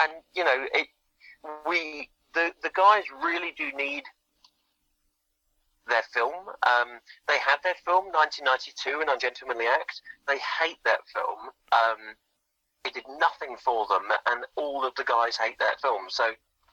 and 0.01 0.11
you 0.33 0.43
know, 0.43 0.65
it 0.73 0.87
we 1.67 2.09
the 2.33 2.51
the 2.63 2.71
guys 2.73 3.03
really 3.23 3.53
do 3.57 3.71
need 3.75 4.03
their 5.87 6.03
film. 6.13 6.47
Um, 6.65 6.99
they 7.27 7.37
had 7.39 7.57
their 7.63 7.75
film 7.83 8.05
1992 8.15 9.01
in 9.01 9.09
Ungentlemanly 9.09 9.67
Act. 9.67 10.01
They 10.27 10.39
hate 10.39 10.79
that 10.85 11.01
film. 11.11 11.51
Um, 11.71 12.15
it 12.85 12.93
did 12.93 13.05
nothing 13.19 13.55
for 13.57 13.87
them, 13.87 14.03
and 14.27 14.45
all 14.55 14.85
of 14.85 14.93
the 14.95 15.03
guys 15.03 15.37
hate 15.37 15.57
that 15.59 15.79
film. 15.81 16.05
So, 16.09 16.31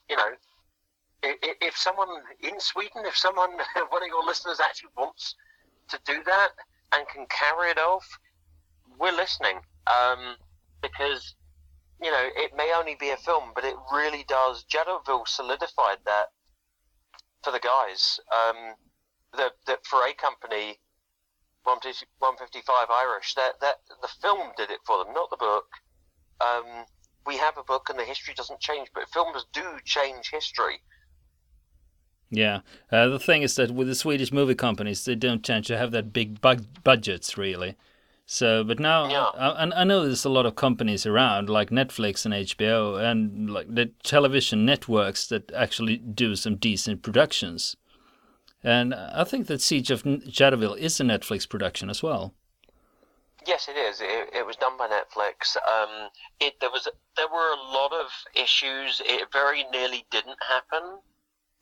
you 0.09 0.17
know, 0.17 0.31
if, 1.23 1.77
someone 1.77 2.09
in 2.41 2.59
Sweden, 2.59 3.05
if 3.05 3.17
someone, 3.17 3.51
one 3.91 4.03
of 4.03 4.09
your 4.09 4.25
listeners 4.25 4.61
actually 4.61 4.91
wants 4.97 5.35
to 5.89 5.99
do 6.05 6.23
that 6.25 6.49
and 6.95 7.07
can 7.09 7.27
carry 7.27 7.71
it 7.71 7.79
off, 7.79 8.07
we're 8.99 9.13
listening. 9.13 9.61
Um, 9.87 10.37
because, 10.83 11.35
you 12.03 12.11
know, 12.11 12.27
it 12.37 12.53
may 12.57 12.73
only 12.77 12.97
be 12.99 13.11
a 13.11 13.17
film, 13.17 13.53
but 13.55 13.65
it 13.65 13.75
really 13.93 14.25
does. 14.29 14.65
Jadotville 14.65 15.29
solidified 15.29 15.99
that 16.07 16.27
for 17.43 17.53
the 17.53 17.61
guys. 17.61 18.19
Um, 18.33 18.75
that 19.37 19.53
that 19.67 19.87
for 19.87 20.01
a 20.07 20.15
company, 20.15 20.81
155 21.63 22.91
Irish, 22.91 23.35
that 23.35 23.61
that 23.61 23.77
the 24.03 24.09
film 24.21 24.51
did 24.57 24.71
it 24.71 24.81
for 24.85 25.05
them, 25.05 25.15
not 25.15 25.31
the 25.31 25.37
book. 25.37 25.67
Um, 26.41 26.85
we 27.27 27.37
have 27.37 27.59
a 27.59 27.63
book, 27.63 27.89
and 27.91 27.99
the 27.99 28.05
history 28.05 28.35
doesn't 28.35 28.61
change, 28.61 28.89
but 28.95 29.09
films 29.11 29.47
do 29.53 29.63
change 29.85 30.31
history. 30.31 30.81
Yeah, 32.31 32.61
uh, 32.93 33.09
the 33.09 33.19
thing 33.19 33.43
is 33.43 33.57
that 33.57 33.73
with 33.73 33.89
the 33.89 33.95
Swedish 33.95 34.33
movie 34.33 34.55
companies, 34.55 35.05
they 35.05 35.17
don't 35.17 35.45
tend 35.45 35.65
to 35.67 35.77
have 35.77 35.91
that 35.91 36.13
big 36.13 36.41
bug- 36.41 36.83
budgets, 36.85 37.37
really. 37.37 37.77
So, 38.25 38.63
but 38.63 38.79
now, 38.79 39.11
yeah. 39.11 39.25
I, 39.37 39.81
I 39.81 39.83
know 39.83 40.05
there's 40.05 40.25
a 40.25 40.29
lot 40.29 40.47
of 40.47 40.55
companies 40.55 41.05
around, 41.05 41.51
like 41.51 41.71
Netflix 41.71 42.25
and 42.25 42.33
HBO, 42.33 42.97
and 42.97 43.51
like 43.51 43.75
the 43.75 43.87
television 44.05 44.65
networks 44.65 45.27
that 45.27 45.51
actually 45.51 45.97
do 45.97 46.37
some 46.37 46.55
decent 46.55 47.03
productions. 47.03 47.77
And 48.63 48.95
I 48.95 49.25
think 49.25 49.49
that 49.49 49.61
Siege 49.61 49.91
of 49.91 50.05
Jadotville 50.05 50.79
is 50.79 51.01
a 51.01 51.05
Netflix 51.05 51.49
production 51.49 51.91
as 51.91 52.05
well. 52.05 52.35
Yes, 53.47 53.69
it 53.69 53.77
is. 53.77 54.01
It, 54.01 54.31
it 54.35 54.47
was 54.47 54.57
done 54.57 54.77
by 54.77 54.87
Netflix. 54.87 55.57
Um, 55.57 56.11
it 56.41 56.55
there 56.61 56.71
was 56.71 56.87
there 57.17 57.29
were 57.29 57.55
a 57.55 57.73
lot 57.73 57.93
of 57.93 58.07
issues. 58.35 59.01
It 59.05 59.29
very 59.33 59.65
nearly 59.73 60.05
didn't 60.11 60.39
happen. 60.47 60.99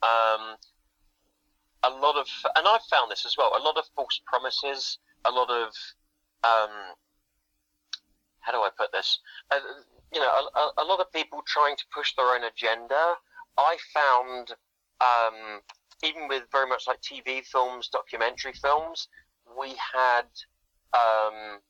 Um, 0.02 0.56
a 1.84 1.90
lot 1.90 2.16
of, 2.16 2.26
and 2.56 2.66
I've 2.66 2.82
found 2.90 3.10
this 3.10 3.24
as 3.24 3.36
well. 3.36 3.52
A 3.56 3.62
lot 3.62 3.76
of 3.76 3.84
false 3.94 4.20
promises. 4.26 4.98
A 5.24 5.30
lot 5.30 5.50
of, 5.50 5.68
um, 6.44 6.94
how 8.40 8.52
do 8.52 8.58
I 8.58 8.70
put 8.76 8.92
this? 8.92 9.18
Uh, 9.50 9.58
you 10.12 10.20
know, 10.20 10.28
a, 10.28 10.82
a, 10.82 10.84
lot 10.84 11.00
of 11.00 11.12
people 11.12 11.42
trying 11.46 11.76
to 11.76 11.84
push 11.94 12.14
their 12.16 12.26
own 12.34 12.44
agenda. 12.44 13.14
I 13.56 13.76
found 13.92 14.54
um, 15.00 15.60
even 16.02 16.28
with 16.28 16.44
very 16.50 16.66
much 16.66 16.84
like 16.86 17.00
TV 17.00 17.44
films, 17.44 17.88
documentary 17.88 18.52
films, 18.52 19.08
we 19.58 19.74
had 19.92 20.26
um, 20.94 21.60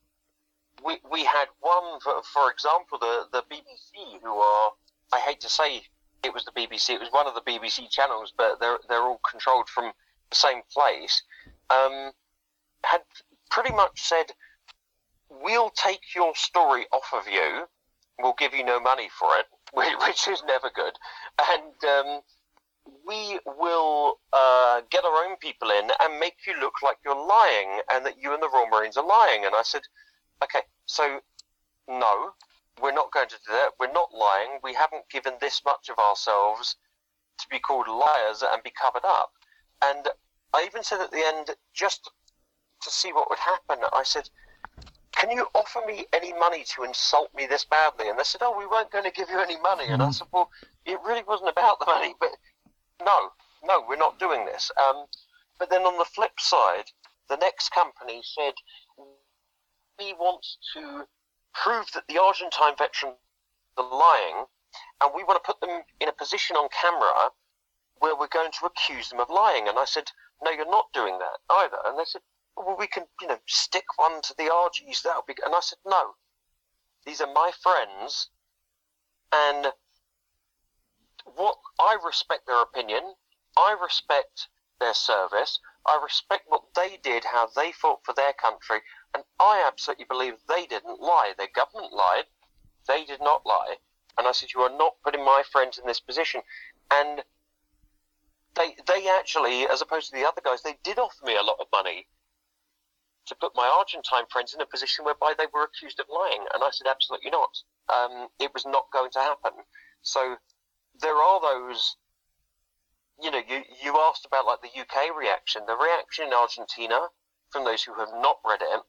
we, 0.84 0.98
we 1.10 1.24
had 1.24 1.46
one 1.60 2.00
for, 2.00 2.22
for 2.22 2.50
example 2.50 2.98
the 2.98 3.24
the 3.32 3.42
BBC 3.50 4.20
who 4.22 4.34
are 4.34 4.70
I 5.12 5.20
hate 5.20 5.40
to 5.40 5.48
say 5.48 5.82
it 6.24 6.34
was 6.34 6.44
the 6.44 6.52
BBC 6.52 6.90
it 6.90 7.00
was 7.00 7.10
one 7.10 7.26
of 7.26 7.34
the 7.34 7.40
BBC 7.40 7.90
channels 7.90 8.32
but 8.36 8.60
they're 8.60 8.78
they're 8.88 9.02
all 9.02 9.20
controlled 9.28 9.68
from 9.68 9.92
the 10.30 10.36
same 10.36 10.60
place 10.72 11.22
um, 11.70 12.12
had 12.84 13.02
pretty 13.50 13.74
much 13.74 14.00
said 14.00 14.26
we'll 15.30 15.70
take 15.70 16.00
your 16.14 16.34
story 16.34 16.86
off 16.92 17.12
of 17.12 17.30
you 17.30 17.64
we'll 18.20 18.34
give 18.38 18.54
you 18.54 18.64
no 18.64 18.80
money 18.80 19.08
for 19.18 19.28
it 19.38 19.46
which 20.06 20.28
is 20.28 20.42
never 20.46 20.70
good 20.74 20.94
and 21.38 21.84
um, 21.84 22.20
we 23.06 23.38
will 23.46 24.18
uh, 24.32 24.82
get 24.90 25.04
our 25.04 25.24
own 25.24 25.36
people 25.36 25.70
in 25.70 25.90
and 26.00 26.20
make 26.20 26.36
you 26.46 26.54
look 26.60 26.74
like 26.82 26.98
you're 27.04 27.14
lying 27.14 27.80
and 27.92 28.04
that 28.04 28.16
you 28.20 28.32
and 28.32 28.42
the 28.42 28.48
Royal 28.52 28.68
Marines 28.68 28.96
are 28.96 29.06
lying. 29.06 29.44
And 29.44 29.54
I 29.54 29.62
said, 29.62 29.82
okay, 30.42 30.60
so 30.86 31.20
no, 31.88 32.32
we're 32.80 32.92
not 32.92 33.12
going 33.12 33.28
to 33.28 33.36
do 33.46 33.52
that. 33.52 33.72
We're 33.80 33.92
not 33.92 34.12
lying. 34.12 34.58
We 34.62 34.74
haven't 34.74 35.08
given 35.10 35.34
this 35.40 35.62
much 35.64 35.88
of 35.88 35.98
ourselves 35.98 36.76
to 37.38 37.46
be 37.50 37.58
called 37.58 37.88
liars 37.88 38.42
and 38.42 38.62
be 38.62 38.72
covered 38.80 39.04
up. 39.04 39.32
And 39.82 40.08
I 40.54 40.64
even 40.64 40.82
said 40.82 41.00
at 41.00 41.10
the 41.10 41.24
end, 41.24 41.50
just 41.74 42.10
to 42.82 42.90
see 42.90 43.12
what 43.12 43.30
would 43.30 43.38
happen, 43.38 43.78
I 43.92 44.02
said, 44.02 44.28
can 45.12 45.30
you 45.30 45.46
offer 45.54 45.80
me 45.86 46.06
any 46.12 46.32
money 46.32 46.64
to 46.76 46.84
insult 46.84 47.34
me 47.34 47.46
this 47.46 47.64
badly? 47.64 48.08
And 48.08 48.18
they 48.18 48.24
said, 48.24 48.42
oh, 48.42 48.56
we 48.56 48.66
weren't 48.66 48.92
going 48.92 49.04
to 49.04 49.10
give 49.10 49.28
you 49.28 49.40
any 49.40 49.58
money. 49.60 49.86
And 49.86 50.00
I 50.00 50.06
mm-hmm. 50.06 50.12
said, 50.12 50.28
well, 50.32 50.50
it 50.84 50.98
really 51.04 51.24
wasn't 51.26 51.50
about 51.50 51.80
the 51.80 51.86
money, 51.86 52.14
but 52.20 52.30
no, 53.04 53.30
no, 53.64 53.84
we're 53.88 53.96
not 53.96 54.18
doing 54.18 54.44
this. 54.46 54.70
Um, 54.88 55.06
but 55.58 55.70
then 55.70 55.82
on 55.82 55.98
the 55.98 56.04
flip 56.04 56.38
side, 56.38 56.84
the 57.28 57.36
next 57.36 57.70
company 57.70 58.22
said, 58.22 58.54
we 59.98 60.12
want 60.14 60.46
to 60.74 61.06
prove 61.54 61.86
that 61.94 62.04
the 62.08 62.18
Argentine 62.18 62.74
veterans 62.78 63.16
are 63.76 63.90
lying, 63.90 64.44
and 65.02 65.12
we 65.14 65.24
want 65.24 65.42
to 65.42 65.46
put 65.46 65.60
them 65.60 65.82
in 66.00 66.08
a 66.08 66.12
position 66.12 66.56
on 66.56 66.68
camera 66.70 67.30
where 67.98 68.14
we're 68.16 68.28
going 68.28 68.52
to 68.52 68.66
accuse 68.66 69.08
them 69.08 69.20
of 69.20 69.28
lying. 69.30 69.68
And 69.68 69.78
I 69.78 69.84
said, 69.84 70.04
no, 70.42 70.50
you're 70.50 70.70
not 70.70 70.92
doing 70.94 71.18
that 71.18 71.38
either. 71.50 71.78
And 71.86 71.98
they 71.98 72.04
said, 72.04 72.22
well, 72.56 72.76
we 72.78 72.86
can, 72.86 73.04
you 73.20 73.28
know, 73.28 73.38
stick 73.46 73.84
one 73.96 74.20
to 74.22 74.34
the 74.38 74.52
Argies. 74.52 75.02
That'll 75.02 75.24
be. 75.26 75.34
And 75.44 75.54
I 75.54 75.60
said, 75.60 75.78
no, 75.86 76.14
these 77.06 77.20
are 77.20 77.32
my 77.32 77.50
friends, 77.62 78.30
and 79.32 79.68
what 81.24 81.56
I 81.80 81.96
respect 82.04 82.46
their 82.46 82.62
opinion. 82.62 83.02
I 83.56 83.76
respect 83.82 84.48
their 84.80 84.94
service. 84.94 85.58
I 85.86 85.98
respect 86.02 86.44
what 86.46 86.62
they 86.76 86.98
did, 87.02 87.24
how 87.24 87.48
they 87.56 87.72
fought 87.72 88.00
for 88.04 88.14
their 88.14 88.32
country, 88.34 88.80
and 89.14 89.24
I 89.40 89.64
absolutely 89.66 90.06
believe 90.08 90.34
they 90.48 90.66
didn't 90.66 91.00
lie. 91.00 91.32
Their 91.36 91.48
government 91.54 91.92
lied. 91.92 92.24
They 92.86 93.04
did 93.04 93.20
not 93.20 93.46
lie. 93.46 93.76
And 94.16 94.26
I 94.26 94.32
said, 94.32 94.50
you 94.54 94.60
are 94.62 94.76
not 94.76 94.96
putting 95.04 95.24
my 95.24 95.42
friends 95.50 95.78
in 95.78 95.86
this 95.86 96.00
position. 96.00 96.42
And 96.90 97.22
they, 98.54 98.76
they 98.86 99.08
actually, 99.08 99.66
as 99.66 99.80
opposed 99.80 100.10
to 100.10 100.16
the 100.16 100.26
other 100.26 100.40
guys, 100.44 100.62
they 100.62 100.78
did 100.82 100.98
offer 100.98 101.24
me 101.24 101.36
a 101.36 101.42
lot 101.42 101.58
of 101.60 101.66
money 101.72 102.08
to 103.26 103.34
put 103.34 103.52
my 103.54 103.68
Argentine 103.68 104.24
friends 104.30 104.54
in 104.54 104.60
a 104.60 104.66
position 104.66 105.04
whereby 105.04 105.34
they 105.36 105.46
were 105.52 105.62
accused 105.62 106.00
of 106.00 106.06
lying. 106.08 106.44
And 106.54 106.64
I 106.64 106.70
said, 106.72 106.86
absolutely 106.88 107.30
not. 107.30 107.50
Um, 107.88 108.28
it 108.40 108.52
was 108.54 108.66
not 108.66 108.90
going 108.92 109.10
to 109.12 109.20
happen. 109.20 109.52
So 110.02 110.36
there 111.00 111.16
are 111.16 111.40
those 111.40 111.96
you 113.20 113.30
know, 113.30 113.42
you, 113.48 113.62
you 113.82 113.98
asked 114.08 114.26
about 114.26 114.46
like 114.46 114.60
the 114.62 114.80
UK 114.80 115.16
reaction. 115.16 115.62
The 115.66 115.76
reaction 115.76 116.26
in 116.26 116.32
Argentina 116.32 117.08
from 117.50 117.64
those 117.64 117.82
who 117.82 117.94
have 117.94 118.10
not 118.20 118.38
read 118.44 118.60
it 118.62 118.80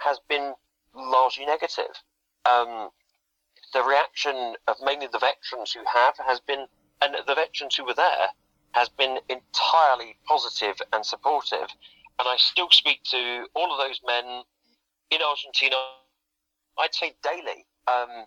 has 0.00 0.18
been 0.28 0.54
largely 0.94 1.46
negative. 1.46 1.94
Um, 2.46 2.90
the 3.72 3.82
reaction 3.82 4.56
of 4.66 4.76
mainly 4.82 5.06
the 5.06 5.18
veterans 5.18 5.72
who 5.72 5.80
have 5.86 6.14
has 6.26 6.40
been, 6.40 6.66
and 7.02 7.14
the 7.26 7.34
veterans 7.34 7.76
who 7.76 7.84
were 7.84 7.94
there, 7.94 8.28
has 8.72 8.88
been 8.88 9.18
entirely 9.28 10.16
positive 10.26 10.76
and 10.92 11.04
supportive. 11.04 11.68
And 12.18 12.28
I 12.28 12.36
still 12.36 12.68
speak 12.70 13.02
to 13.04 13.46
all 13.54 13.72
of 13.72 13.78
those 13.78 14.00
men 14.06 14.42
in 15.10 15.20
Argentina, 15.22 15.76
I'd 16.78 16.94
say 16.94 17.14
daily. 17.22 17.66
Um, 17.88 18.26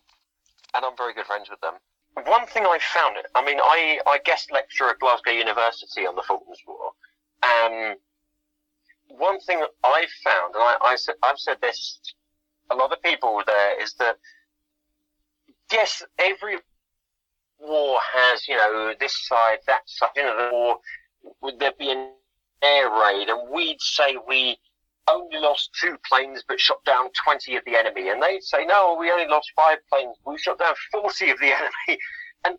and 0.75 0.85
I'm 0.85 0.97
very 0.97 1.13
good 1.13 1.25
friends 1.25 1.49
with 1.49 1.61
them 1.61 1.75
one 2.15 2.45
thing 2.47 2.63
I 2.65 2.79
found, 2.93 3.17
it 3.17 3.25
I 3.35 3.43
mean, 3.43 3.59
I, 3.59 3.99
I 4.07 4.19
guest 4.23 4.51
lecture 4.51 4.89
at 4.89 4.99
Glasgow 4.99 5.31
University 5.31 6.05
on 6.05 6.15
the 6.15 6.21
Falklands 6.21 6.61
War, 6.67 6.91
and 7.43 7.97
one 9.17 9.39
thing 9.41 9.63
I've 9.83 10.09
found, 10.23 10.55
and 10.55 10.63
I, 10.63 10.75
I 10.81 10.95
said, 10.95 11.15
I've 11.23 11.39
said 11.39 11.57
this 11.61 11.99
a 12.71 12.75
lot 12.75 12.91
of 12.91 13.01
people 13.01 13.41
there 13.45 13.81
is 13.81 13.93
that 13.95 14.17
yes, 15.71 16.03
every 16.19 16.57
war 17.59 17.99
has 18.13 18.47
you 18.47 18.55
know 18.55 18.93
this 18.99 19.15
side, 19.27 19.59
that 19.67 19.81
side. 19.85 20.09
You 20.15 20.23
know, 20.23 20.37
the 20.37 20.49
war 20.51 20.77
would 21.41 21.59
there 21.59 21.73
be 21.77 21.91
an 21.91 22.11
air 22.63 22.89
raid, 22.89 23.29
and 23.29 23.49
we'd 23.51 23.81
say 23.81 24.17
we 24.27 24.57
only 25.09 25.37
lost 25.37 25.69
two 25.79 25.97
planes 26.07 26.43
but 26.47 26.59
shot 26.59 26.83
down 26.85 27.09
20 27.23 27.57
of 27.57 27.65
the 27.65 27.77
enemy. 27.77 28.09
And 28.09 28.23
they'd 28.23 28.41
say, 28.41 28.65
no, 28.65 28.95
we 28.97 29.11
only 29.11 29.27
lost 29.27 29.51
five 29.53 29.79
planes. 29.91 30.15
We 30.25 30.37
shot 30.37 30.59
down 30.59 30.73
40 30.93 31.31
of 31.31 31.39
the 31.39 31.47
enemy. 31.57 31.99
And, 32.45 32.57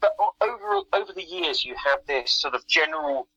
but 0.00 0.12
over, 0.40 0.80
over 0.92 1.12
the 1.12 1.24
years, 1.24 1.64
you 1.64 1.76
have 1.76 2.00
this 2.08 2.32
sort 2.32 2.54
of 2.54 2.66
general 2.66 3.28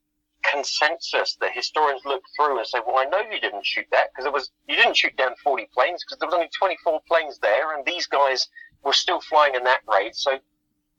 consensus 0.43 1.35
that 1.41 1.51
historians 1.53 2.01
look 2.05 2.23
through 2.35 2.57
and 2.57 2.67
say, 2.67 2.79
well, 2.85 2.97
I 2.97 3.05
know 3.05 3.19
you 3.19 3.39
didn't 3.39 3.65
shoot 3.65 3.85
that 3.91 4.09
because 4.11 4.25
it 4.25 4.33
was, 4.33 4.51
you 4.67 4.75
didn't 4.75 4.97
shoot 4.97 5.15
down 5.17 5.35
40 5.43 5.67
planes 5.73 6.03
because 6.03 6.19
there 6.19 6.27
was 6.27 6.35
only 6.35 6.49
24 6.57 7.01
planes 7.07 7.39
there 7.39 7.75
and 7.75 7.85
these 7.85 8.07
guys 8.07 8.47
were 8.83 8.93
still 8.93 9.21
flying 9.21 9.55
in 9.55 9.63
that 9.63 9.81
raid. 9.91 10.15
So 10.15 10.39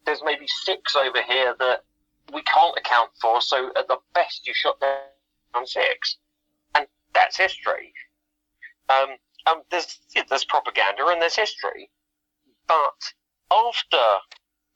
there's 0.07 0.23
maybe 0.25 0.47
six 0.65 0.97
over 0.97 1.23
here 1.23 1.55
that 1.59 1.85
we 2.33 2.43
can't 2.43 2.77
account 2.79 3.11
for. 3.21 3.41
So 3.41 3.71
at 3.77 3.89
the 3.89 3.99
best, 4.15 4.47
you 4.47 4.55
shot 4.55 4.81
down 4.81 5.67
six 5.67 6.19
and 6.75 6.87
that's 7.15 7.37
history. 7.37 7.93
Um, 8.89 9.17
um, 9.47 9.63
there's 9.71 9.99
there's 10.29 10.45
propaganda 10.45 11.07
and 11.07 11.21
there's 11.21 11.37
history, 11.37 11.91
but 12.69 13.13
after 13.51 13.97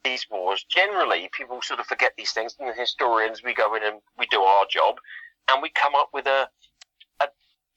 these 0.06 0.26
wars, 0.30 0.64
generally 0.68 1.28
people 1.32 1.60
sort 1.62 1.80
of 1.80 1.86
forget 1.86 2.12
these 2.16 2.30
things, 2.30 2.54
and 2.58 2.68
the 2.68 2.80
historians 2.80 3.42
we 3.42 3.54
go 3.54 3.74
in 3.74 3.82
and 3.82 4.00
we 4.18 4.26
do 4.26 4.40
our 4.42 4.64
job, 4.70 4.96
and 5.50 5.60
we 5.62 5.70
come 5.70 5.94
up 5.96 6.10
with 6.12 6.26
a 6.26 6.48
a 7.20 7.28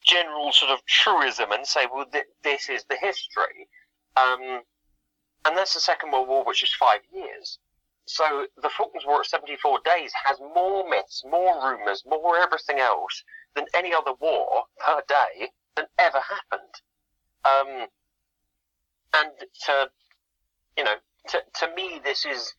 general 0.06 0.52
sort 0.52 0.72
of 0.72 0.86
truism 0.86 1.52
and 1.52 1.66
say, 1.66 1.88
well, 1.92 2.06
th- 2.06 2.26
this 2.44 2.70
is 2.70 2.84
the 2.86 2.98
history, 2.98 3.68
um, 4.16 4.62
and 5.46 5.58
that's 5.58 5.74
the 5.74 5.80
Second 5.80 6.12
World 6.12 6.28
War, 6.28 6.44
which 6.46 6.64
is 6.64 6.74
five 6.74 7.02
years. 7.12 7.58
So 8.06 8.48
the 8.62 8.70
Falklands 8.70 9.06
War 9.06 9.20
at 9.22 9.28
74 9.28 9.80
days 9.86 10.12
has 10.26 10.40
more 10.40 10.88
myths, 10.88 11.24
more 11.26 11.54
rumours, 11.64 12.04
more 12.08 12.38
everything 12.38 12.80
else 12.80 13.24
than 13.56 13.66
any 13.74 13.94
other 13.94 14.14
war 14.20 14.64
per 14.80 15.02
day 15.08 15.50
than 15.76 15.86
ever 15.98 16.20
happened. 16.20 16.74
Um, 17.46 17.88
and 19.14 19.32
to, 19.66 19.90
you 20.78 20.84
know, 20.84 20.96
to, 21.30 21.40
to 21.60 21.76
me, 21.76 22.00
this 22.04 22.26
is, 22.26 22.54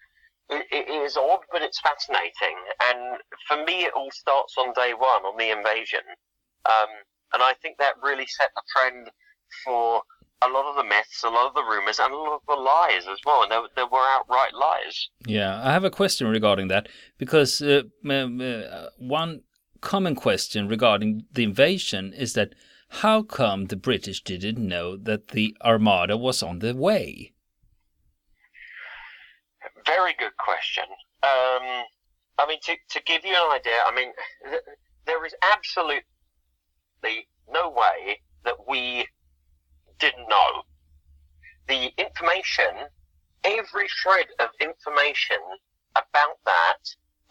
it, 0.49 0.67
it 0.71 0.91
is 0.91 1.17
odd, 1.17 1.41
but 1.53 1.63
it's 1.63 1.81
fascinating. 1.81 2.57
And 2.91 3.19
for 3.49 3.65
me, 3.65 3.85
it 3.85 3.93
all 3.97 4.11
starts 4.11 4.55
on 4.59 4.73
day 4.75 4.93
one, 4.97 5.25
on 5.25 5.37
the 5.39 5.51
invasion. 5.51 6.05
Um, 6.67 6.89
and 7.33 7.43
I 7.43 7.55
think 7.63 7.79
that 7.79 7.95
really 8.03 8.27
set 8.27 8.51
the 8.55 8.63
trend 8.75 9.11
for 9.65 10.03
a 10.43 10.49
lot 10.49 10.65
of 10.67 10.77
the 10.77 10.85
myths, 10.85 11.23
a 11.23 11.29
lot 11.29 11.47
of 11.47 11.55
the 11.55 11.63
rumors, 11.63 11.99
and 11.99 12.13
a 12.13 12.17
lot 12.17 12.35
of 12.35 12.41
the 12.49 12.55
lies 12.55 13.07
as 13.11 13.19
well. 13.25 13.43
And 13.43 13.53
there, 13.53 13.63
there 13.77 13.87
were 13.87 13.99
outright 13.99 14.55
lies. 14.55 15.09
Yeah, 15.27 15.61
I 15.63 15.73
have 15.73 15.85
a 15.85 15.91
question 15.91 16.27
regarding 16.29 16.69
that 16.69 16.89
because 17.19 17.61
uh, 17.61 17.83
uh, 18.09 18.89
one 18.99 19.43
common 19.81 20.15
question 20.15 20.69
regarding 20.69 21.25
the 21.33 21.45
invasion 21.45 22.13
is 22.13 22.33
that 22.35 22.55
how 22.89 23.23
come 23.23 23.67
the 23.67 23.77
British 23.77 24.23
didn't 24.23 24.59
know 24.67 24.97
that 24.97 25.29
the 25.29 25.57
Armada 25.63 26.17
was 26.17 26.43
on 26.43 26.59
the 26.59 26.75
way? 26.75 27.33
Very 29.91 30.15
good 30.17 30.37
question. 30.37 30.85
Um, 31.25 31.83
I 32.39 32.47
mean, 32.47 32.61
to, 32.63 32.77
to 32.91 33.03
give 33.05 33.25
you 33.25 33.35
an 33.35 33.51
idea, 33.59 33.73
I 33.85 33.93
mean, 33.93 34.13
th- 34.49 34.63
there 35.05 35.27
is 35.27 35.35
absolutely 35.43 36.05
no 37.53 37.71
way 37.71 38.21
that 38.45 38.69
we 38.69 39.09
didn't 39.99 40.29
know. 40.29 40.63
The 41.67 41.91
information, 41.99 42.87
every 43.43 43.89
shred 43.89 44.27
of 44.39 44.51
information 44.61 45.39
about 45.97 46.39
that, 46.47 46.79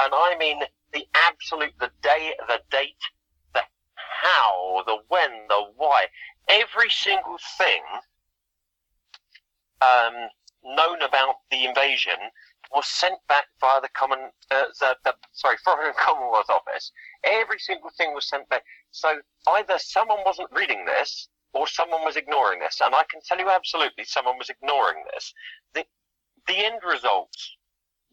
and 0.02 0.12
I 0.14 0.36
mean 0.38 0.60
the 0.92 1.08
absolute, 1.16 1.72
the 1.80 1.92
day, 2.02 2.34
the 2.50 2.60
date, 2.70 3.04
the 3.54 3.62
how, 3.96 4.84
the 4.86 4.98
when, 5.08 5.32
the 5.48 5.64
why, 5.78 6.08
every 6.50 6.90
single 6.90 7.38
thing 7.58 7.84
um, 9.82 10.28
known 10.62 11.02
about 11.02 11.36
the 11.52 11.64
invasion 11.64 12.18
was 12.72 12.88
sent 12.88 13.16
back 13.28 13.46
via 13.60 13.82
the 13.82 13.90
common, 13.90 14.32
uh, 14.52 14.66
the, 14.80 14.96
the, 15.04 15.14
sorry, 15.34 15.58
Foreign 15.64 15.94
Commonwealth 15.98 16.50
Office. 16.50 16.92
Every 17.24 17.60
single 17.60 17.90
thing 17.98 18.14
was 18.14 18.28
sent 18.28 18.48
back. 18.50 18.64
So 18.92 19.22
either 19.48 19.78
someone 19.80 20.20
wasn't 20.26 20.50
reading 20.52 20.86
this, 20.86 21.30
or 21.54 21.68
someone 21.68 22.04
was 22.04 22.16
ignoring 22.16 22.60
this. 22.60 22.80
And 22.84 22.94
I 22.94 23.04
can 23.10 23.22
tell 23.22 23.40
you 23.40 23.50
absolutely, 23.50 24.04
someone 24.04 24.38
was 24.38 24.50
ignoring 24.50 25.04
this. 25.14 25.34
The, 25.74 25.86
the 26.48 26.66
end 26.66 26.82
result 26.88 27.34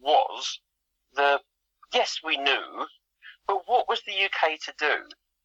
was 0.00 0.60
the 1.14 1.40
yes, 1.92 2.20
we 2.24 2.36
knew, 2.36 2.86
but 3.46 3.62
what 3.66 3.88
was 3.88 4.02
the 4.02 4.24
UK 4.24 4.58
to 4.60 4.74
do? 4.78 5.04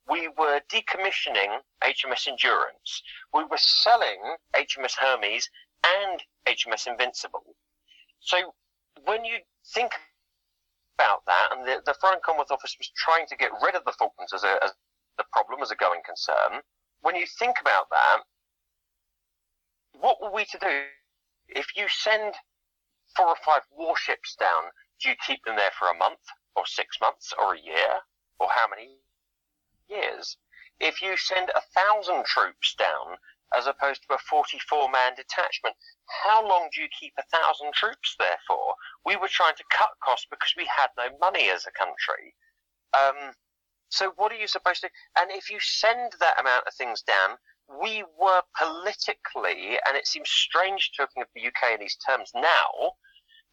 We 0.09 0.27
were 0.29 0.61
decommissioning 0.69 1.59
HMS 1.83 2.27
Endurance. 2.27 3.03
We 3.33 3.43
were 3.43 3.57
selling 3.57 4.35
HMS 4.55 4.95
Hermes 4.97 5.49
and 5.85 6.23
HMS 6.47 6.87
Invincible. 6.87 7.55
So 8.19 8.53
when 9.05 9.25
you 9.25 9.37
think 9.73 9.91
about 10.97 11.25
that, 11.25 11.49
and 11.51 11.67
the, 11.67 11.81
the 11.85 11.95
Foreign 11.99 12.19
Commonwealth 12.23 12.51
Office 12.51 12.75
was 12.77 12.91
trying 12.95 13.25
to 13.27 13.35
get 13.35 13.51
rid 13.63 13.75
of 13.75 13.83
the 13.85 13.93
Falklands 13.97 14.33
as 14.33 14.43
a, 14.43 14.63
as 14.63 14.71
a 15.19 15.23
problem, 15.31 15.61
as 15.61 15.71
a 15.71 15.75
going 15.75 16.01
concern, 16.05 16.61
when 17.01 17.15
you 17.15 17.25
think 17.39 17.57
about 17.59 17.89
that, 17.89 18.19
what 19.99 20.21
were 20.21 20.31
we 20.31 20.45
to 20.45 20.57
do? 20.59 20.83
If 21.47 21.75
you 21.75 21.87
send 21.89 22.35
four 23.15 23.27
or 23.27 23.35
five 23.43 23.63
warships 23.71 24.35
down 24.39 24.71
do 25.01 25.09
you 25.09 25.15
keep 25.25 25.43
them 25.45 25.55
there 25.55 25.71
for 25.77 25.87
a 25.87 25.97
month 25.97 26.21
or 26.55 26.65
six 26.65 26.97
months 27.01 27.33
or 27.37 27.55
a 27.55 27.59
year 27.59 28.01
or 28.39 28.47
how 28.51 28.67
many 28.67 28.97
years? 29.89 30.37
If 30.79 31.01
you 31.01 31.17
send 31.17 31.49
a 31.49 31.61
thousand 31.73 32.25
troops 32.25 32.75
down 32.75 33.17
as 33.55 33.67
opposed 33.67 34.01
to 34.07 34.15
a 34.15 34.17
44 34.29 34.89
man 34.89 35.13
detachment, 35.15 35.75
how 36.23 36.47
long 36.47 36.69
do 36.73 36.81
you 36.81 36.87
keep 36.97 37.13
a 37.17 37.37
thousand 37.37 37.73
troops 37.73 38.15
there 38.19 38.39
for? 38.47 38.75
We 39.05 39.15
were 39.15 39.27
trying 39.27 39.55
to 39.55 39.63
cut 39.71 39.91
costs 40.03 40.27
because 40.29 40.53
we 40.57 40.65
had 40.65 40.89
no 40.97 41.15
money 41.19 41.49
as 41.49 41.65
a 41.65 41.71
country. 41.71 42.35
Um, 42.93 43.33
so 43.89 44.13
what 44.15 44.31
are 44.31 44.39
you 44.39 44.47
supposed 44.47 44.81
to? 44.81 44.89
And 45.17 45.31
if 45.31 45.49
you 45.49 45.59
send 45.59 46.13
that 46.19 46.39
amount 46.39 46.67
of 46.67 46.73
things 46.73 47.01
down, 47.01 47.37
we 47.81 48.03
were 48.19 48.41
politically, 48.57 49.79
and 49.87 49.95
it 49.95 50.07
seems 50.07 50.29
strange 50.29 50.91
talking 50.95 51.21
of 51.21 51.29
the 51.35 51.47
UK 51.47 51.73
in 51.73 51.79
these 51.79 51.97
terms 52.07 52.31
now, 52.33 52.93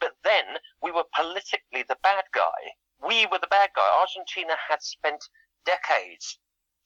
but 0.00 0.12
then 0.22 0.44
we 0.82 0.90
were 0.90 1.04
politically 1.14 1.84
the 1.88 1.98
bad 2.02 2.24
guy. 2.32 2.74
We 3.04 3.26
were 3.26 3.38
the 3.38 3.48
bad 3.50 3.70
guy. 3.74 3.88
Argentina 4.00 4.54
had 4.68 4.82
spent 4.82 5.22
decades 5.64 6.38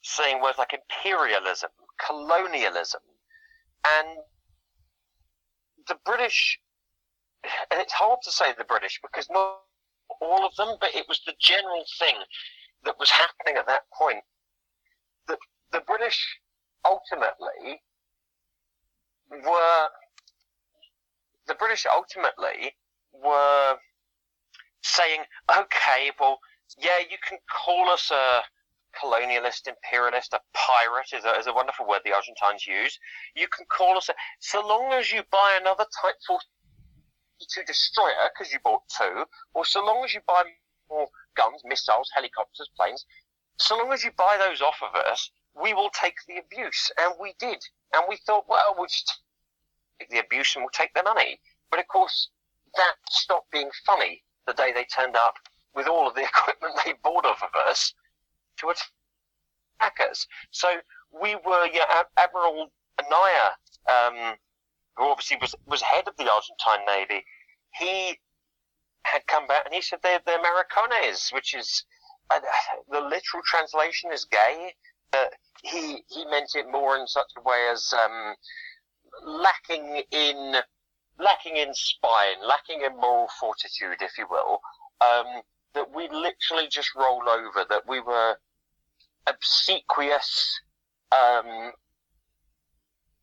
saying 0.03 0.43
words 0.43 0.59
like 0.59 0.73
imperialism, 0.75 1.71
colonialism, 1.99 3.03
and 3.87 4.19
the 5.89 5.97
British, 6.05 6.59
and 7.71 7.81
it's 7.81 7.93
hard 7.93 8.19
to 8.23 8.31
say 8.31 8.53
the 8.57 8.65
British 8.65 9.01
because 9.03 9.29
not 9.31 9.59
all 10.21 10.47
of 10.47 10.55
them, 10.57 10.77
but 10.81 10.95
it 10.95 11.07
was 11.09 11.21
the 11.27 11.35
general 11.41 11.85
thing 11.99 12.15
that 12.85 12.99
was 12.99 13.11
happening 13.11 13.57
at 13.57 13.67
that 13.67 13.83
point. 13.97 14.23
That 15.29 15.39
the 15.73 15.81
British 15.81 16.39
ultimately 16.85 17.81
were, 19.31 19.89
the 21.47 21.55
British 21.55 21.87
ultimately 21.93 22.75
were 23.13 23.77
saying, 24.83 25.21
okay, 25.51 26.11
well, 26.19 26.39
yeah, 26.79 26.99
you 26.99 27.17
can 27.27 27.39
call 27.51 27.89
us 27.91 28.11
a 28.11 28.43
colonialist, 28.93 29.69
imperialist, 29.69 30.33
a 30.33 30.41
pirate 30.55 31.13
is 31.13 31.25
a, 31.25 31.39
is 31.39 31.47
a 31.47 31.53
wonderful 31.53 31.87
word 31.87 32.01
the 32.05 32.15
Argentines 32.15 32.67
use. 32.67 32.99
You 33.35 33.49
can 33.49 33.67
call 33.67 33.97
us 33.97 34.09
a, 34.09 34.15
so 34.41 34.67
long 34.67 34.93
as 34.93 35.13
you 35.13 35.23
buy 35.31 35.59
another 35.61 35.87
Type 36.01 36.17
42 36.27 37.63
destroyer, 37.67 38.31
because 38.33 38.53
you 38.53 38.59
bought 38.63 38.83
two, 38.89 39.25
or 39.55 39.65
so 39.65 39.85
long 39.85 40.05
as 40.05 40.15
you 40.15 40.21
buy 40.27 40.45
more 40.89 41.09
guns, 41.37 41.63
missiles, 41.65 42.11
helicopters, 42.15 42.69
planes, 42.77 43.05
so 43.59 43.77
long 43.77 43.93
as 43.93 44.05
you 44.05 44.11
buy 44.17 44.37
those 44.39 44.61
off 44.61 44.81
of 44.83 44.95
us, 44.95 45.31
we 45.55 45.75
will 45.75 45.91
take 45.91 46.17
the 46.27 46.39
abuse. 46.39 46.91
And 46.99 47.15
we 47.21 47.35
did. 47.39 47.63
And 47.93 48.05
we 48.09 48.17
thought, 48.17 48.49
well, 48.49 48.75
we'll 48.77 48.87
just 48.87 49.21
take 49.99 50.11
the 50.11 50.19
abuse 50.19 50.55
and 50.55 50.65
we'll 50.65 50.71
take 50.71 50.95
the 50.95 51.03
money. 51.03 51.41
But 51.71 51.81
of 51.81 51.89
course, 51.89 52.29
that 52.77 52.95
stopped 53.11 53.51
being 53.51 53.71
funny 53.85 54.23
the 54.47 54.55
day 54.55 54.73
they 54.73 54.85
turned 54.85 55.17
up 55.17 55.35
with 55.75 55.87
all 55.87 56.09
of 56.09 56.15
the 56.15 56.23
equipment 56.33 56.75
they 56.85 56.95
bought 57.03 57.27
off 57.27 57.43
of 57.43 57.55
us 57.55 57.95
to 58.71 58.85
attack 59.81 59.99
us. 60.11 60.27
So 60.51 60.69
we 61.11 61.35
were, 61.37 61.67
yeah, 61.73 62.03
Admiral 62.17 62.69
Anaya, 62.99 63.51
um, 63.91 64.37
who 64.97 65.05
obviously 65.05 65.39
was, 65.41 65.55
was 65.67 65.83
head 65.83 66.07
of 66.07 66.17
the 66.17 66.31
Argentine 66.31 66.87
Navy, 66.87 67.25
he 67.75 68.19
had 69.05 69.27
come 69.27 69.47
back 69.47 69.65
and 69.65 69.75
he 69.75 69.83
said 69.83 69.99
they're, 70.03 70.21
they're 70.25 70.41
Maricones, 70.41 71.31
which 71.33 71.55
is, 71.55 71.85
uh, 72.31 72.41
the 72.91 73.01
literal 73.01 73.43
translation 73.45 74.13
is 74.13 74.25
gay. 74.27 74.73
uh, 75.13 75.27
he 75.63 76.03
he 76.09 76.25
meant 76.27 76.51
it 76.55 76.67
more 76.71 76.97
in 76.97 77.07
such 77.07 77.31
a 77.37 77.43
way 77.43 77.69
as 77.71 77.93
um, 77.93 78.35
lacking 79.25 80.03
in 80.11 80.57
lacking 81.19 81.57
in 81.57 81.73
spine, 81.75 82.41
lacking 82.47 82.83
in 82.85 82.97
moral 82.99 83.29
fortitude, 83.39 84.01
if 84.01 84.17
you 84.19 84.27
will. 84.31 84.61
Um, 85.01 85.43
that 85.75 85.95
we 85.95 86.05
literally 86.05 86.69
just 86.71 86.95
roll 86.95 87.23
over. 87.29 87.65
That 87.69 87.83
we 87.87 88.01
were 88.01 88.37
obsequious. 89.27 90.61
Um, 91.13 91.73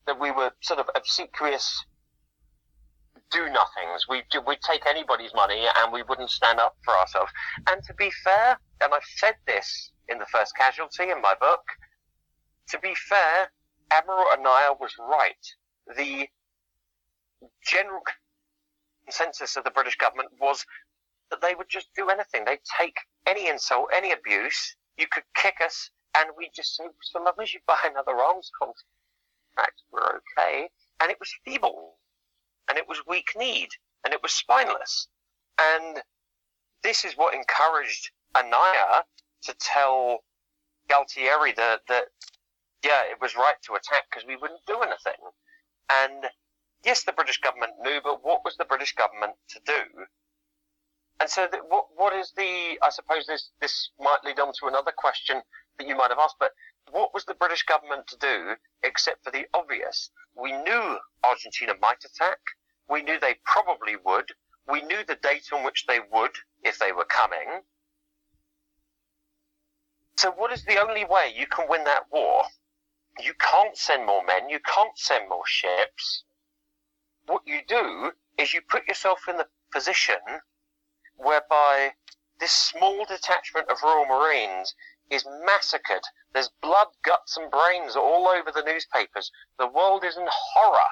that 0.05 0.19
we 0.19 0.31
were 0.31 0.51
sort 0.61 0.79
of 0.79 0.89
obsequious 0.95 1.85
do 3.31 3.45
nothings. 3.49 4.07
We 4.09 4.23
we'd 4.47 4.61
take 4.61 4.85
anybody's 4.87 5.33
money 5.35 5.65
and 5.77 5.93
we 5.93 6.03
wouldn't 6.03 6.31
stand 6.31 6.59
up 6.59 6.75
for 6.83 6.97
ourselves. 6.97 7.31
And 7.69 7.81
to 7.83 7.93
be 7.93 8.09
fair, 8.23 8.57
and 8.81 8.93
I've 8.93 9.03
said 9.17 9.35
this 9.45 9.91
in 10.07 10.17
the 10.17 10.25
first 10.25 10.55
casualty 10.55 11.11
in 11.11 11.21
my 11.21 11.35
book, 11.39 11.61
to 12.69 12.79
be 12.79 12.95
fair, 13.07 13.51
Admiral 13.91 14.25
Anaya 14.33 14.73
was 14.79 14.93
right. 14.99 15.45
The 15.95 16.27
general 17.63 18.01
consensus 19.05 19.55
of 19.55 19.63
the 19.63 19.71
British 19.71 19.97
government 19.97 20.29
was 20.39 20.65
that 21.29 21.41
they 21.41 21.55
would 21.55 21.69
just 21.69 21.89
do 21.95 22.09
anything. 22.09 22.45
They'd 22.45 22.59
take 22.79 22.97
any 23.27 23.47
insult, 23.47 23.89
any 23.95 24.11
abuse. 24.11 24.75
You 24.99 25.07
could 25.11 25.23
kick 25.35 25.55
us, 25.63 25.89
and 26.17 26.29
we'd 26.37 26.51
just 26.53 26.75
say, 26.75 26.83
so 27.01 27.23
long 27.23 27.33
as 27.41 27.53
you 27.53 27.59
buy 27.65 27.79
another 27.85 28.19
arms 28.19 28.51
contract, 28.57 29.81
we're 29.91 30.19
okay. 30.37 30.69
And 31.01 31.09
it 31.09 31.17
was 31.19 31.31
feeble 31.45 31.95
and 32.69 32.77
it 32.77 32.87
was 32.87 33.01
weak 33.07 33.31
kneed, 33.35 33.69
and 34.05 34.13
it 34.13 34.21
was 34.21 34.31
spineless. 34.31 35.07
And 35.59 36.01
this 36.83 37.03
is 37.03 37.17
what 37.17 37.33
encouraged 37.33 38.11
Anaya 38.37 39.03
to 39.43 39.55
tell 39.59 40.19
Galtieri 40.87 41.55
that, 41.55 41.81
that 41.87 42.05
yeah, 42.83 43.01
it 43.09 43.19
was 43.19 43.35
right 43.35 43.55
to 43.65 43.73
attack 43.73 44.03
because 44.09 44.25
we 44.27 44.35
wouldn't 44.35 44.65
do 44.67 44.77
anything. 44.81 45.19
And 45.91 46.25
yes, 46.85 47.03
the 47.03 47.11
British 47.11 47.39
government 47.39 47.73
knew, 47.81 47.99
but 48.03 48.23
what 48.23 48.45
was 48.45 48.55
the 48.57 48.65
British 48.65 48.93
government 48.93 49.33
to 49.49 49.59
do? 49.65 50.05
And 51.19 51.29
so, 51.29 51.47
the, 51.51 51.57
what 51.57 51.87
what 51.95 52.13
is 52.13 52.31
the? 52.37 52.79
I 52.81 52.89
suppose 52.89 53.25
this 53.27 53.49
this 53.59 53.89
might 53.99 54.23
lead 54.23 54.39
on 54.39 54.53
to 54.59 54.67
another 54.67 54.93
question 54.95 55.41
that 55.77 55.87
you 55.87 55.95
might 55.95 56.11
have 56.11 56.19
asked, 56.19 56.37
but 56.39 56.51
what 56.91 57.13
was 57.13 57.25
the 57.25 57.33
British 57.33 57.63
government 57.63 58.07
to 58.07 58.17
do 58.17 58.55
except 58.83 59.23
for 59.23 59.31
the 59.31 59.45
obvious? 59.53 60.11
We 60.35 60.51
knew 60.51 60.97
Argentina 61.23 61.73
might 61.81 62.03
attack. 62.05 62.39
We 62.89 63.03
knew 63.03 63.19
they 63.19 63.35
probably 63.43 63.95
would. 63.97 64.31
We 64.67 64.81
knew 64.81 65.03
the 65.03 65.15
date 65.15 65.49
on 65.51 65.63
which 65.63 65.85
they 65.87 65.99
would 66.11 66.31
if 66.63 66.79
they 66.79 66.91
were 66.91 67.05
coming. 67.05 67.63
So, 70.17 70.31
what 70.31 70.51
is 70.51 70.63
the 70.63 70.81
only 70.81 71.05
way 71.05 71.33
you 71.35 71.47
can 71.47 71.67
win 71.69 71.83
that 71.83 72.11
war? 72.11 72.43
You 73.19 73.33
can't 73.39 73.77
send 73.77 74.05
more 74.05 74.23
men, 74.23 74.49
you 74.49 74.59
can't 74.59 74.97
send 74.97 75.27
more 75.27 75.45
ships. 75.45 76.23
What 77.25 77.43
you 77.45 77.59
do 77.67 78.13
is 78.37 78.53
you 78.53 78.61
put 78.61 78.87
yourself 78.87 79.27
in 79.27 79.37
the 79.37 79.47
position 79.71 80.17
whereby 81.19 81.93
this 82.39 82.51
small 82.51 83.05
detachment 83.05 83.69
of 83.69 83.83
Royal 83.83 84.05
Marines 84.05 84.73
is 85.09 85.25
massacred. 85.45 86.01
There's 86.33 86.49
blood, 86.61 86.87
guts, 87.03 87.37
and 87.37 87.51
brains 87.51 87.95
all 87.95 88.27
over 88.27 88.51
the 88.51 88.63
newspapers. 88.63 89.31
The 89.57 89.67
world 89.67 90.03
is 90.03 90.17
in 90.17 90.27
horror 90.29 90.89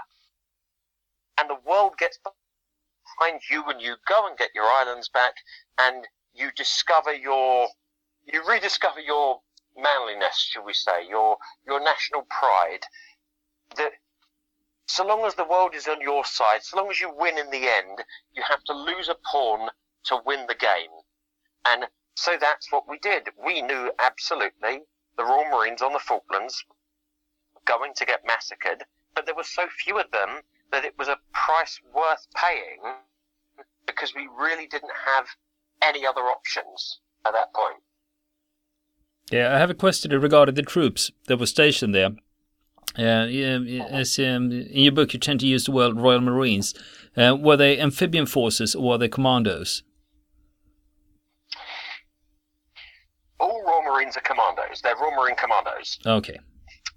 and 1.37 1.49
the 1.49 1.59
world 1.65 1.97
gets 1.97 2.17
behind 2.17 3.41
you 3.49 3.63
when 3.65 3.79
you 3.79 3.95
go 4.07 4.27
and 4.27 4.37
get 4.37 4.49
your 4.55 4.65
islands 4.65 5.09
back 5.09 5.33
and 5.77 6.07
you 6.33 6.49
discover 6.55 7.13
your 7.13 7.67
you 8.25 8.41
rediscover 8.47 8.99
your 8.99 9.41
manliness 9.77 10.37
shall 10.37 10.65
we 10.65 10.73
say 10.73 11.07
your 11.07 11.37
your 11.65 11.79
national 11.79 12.23
pride 12.23 12.83
that 13.75 13.91
so 14.87 15.05
long 15.05 15.25
as 15.25 15.35
the 15.35 15.43
world 15.43 15.75
is 15.75 15.87
on 15.87 16.01
your 16.01 16.25
side 16.25 16.63
so 16.63 16.77
long 16.77 16.89
as 16.89 16.99
you 16.99 17.11
win 17.15 17.37
in 17.37 17.49
the 17.51 17.67
end 17.67 18.03
you 18.33 18.43
have 18.47 18.63
to 18.63 18.73
lose 18.73 19.09
a 19.09 19.15
pawn 19.31 19.69
to 20.05 20.19
win 20.25 20.45
the 20.47 20.55
game 20.55 20.91
and 21.65 21.85
so 22.15 22.37
that's 22.39 22.71
what 22.71 22.87
we 22.89 22.97
did 22.99 23.29
we 23.43 23.61
knew 23.61 23.91
absolutely 23.99 24.81
the 25.17 25.23
royal 25.23 25.49
marines 25.49 25.81
on 25.81 25.93
the 25.93 25.99
falklands 25.99 26.63
going 27.65 27.93
to 27.95 28.05
get 28.05 28.21
massacred 28.25 28.83
but 29.15 29.25
there 29.25 29.35
were 29.35 29.43
so 29.43 29.67
few 29.83 29.99
of 29.99 30.09
them 30.11 30.41
that 30.71 30.85
it 30.85 30.93
was 30.97 31.07
a 31.07 31.17
price 31.33 31.79
worth 31.93 32.27
paying 32.35 32.79
because 33.85 34.13
we 34.13 34.27
really 34.39 34.67
didn't 34.67 34.91
have 35.05 35.25
any 35.81 36.05
other 36.05 36.21
options 36.21 36.99
at 37.25 37.33
that 37.33 37.53
point. 37.53 37.81
Yeah, 39.31 39.55
I 39.55 39.59
have 39.59 39.69
a 39.69 39.75
question 39.75 40.11
regarding 40.11 40.55
the 40.55 40.61
troops 40.61 41.11
that 41.27 41.37
were 41.37 41.45
stationed 41.45 41.95
there. 41.95 42.11
Uh, 42.97 43.27
as 43.89 44.17
um, 44.19 44.51
in 44.51 44.83
your 44.83 44.91
book, 44.91 45.13
you 45.13 45.19
tend 45.19 45.39
to 45.41 45.47
use 45.47 45.65
the 45.65 45.71
word 45.71 45.97
Royal 45.97 46.21
Marines. 46.21 46.73
Uh, 47.15 47.35
were 47.39 47.57
they 47.57 47.79
amphibian 47.79 48.25
forces 48.25 48.73
or 48.73 48.89
were 48.89 48.97
they 48.97 49.09
commandos? 49.09 49.83
All 53.39 53.63
Royal 53.63 53.86
Marines 53.97 54.15
are 54.15 54.21
commandos. 54.21 54.81
They're 54.81 54.95
Royal 54.95 55.15
Marine 55.15 55.35
commandos. 55.35 55.97
Okay. 56.05 56.37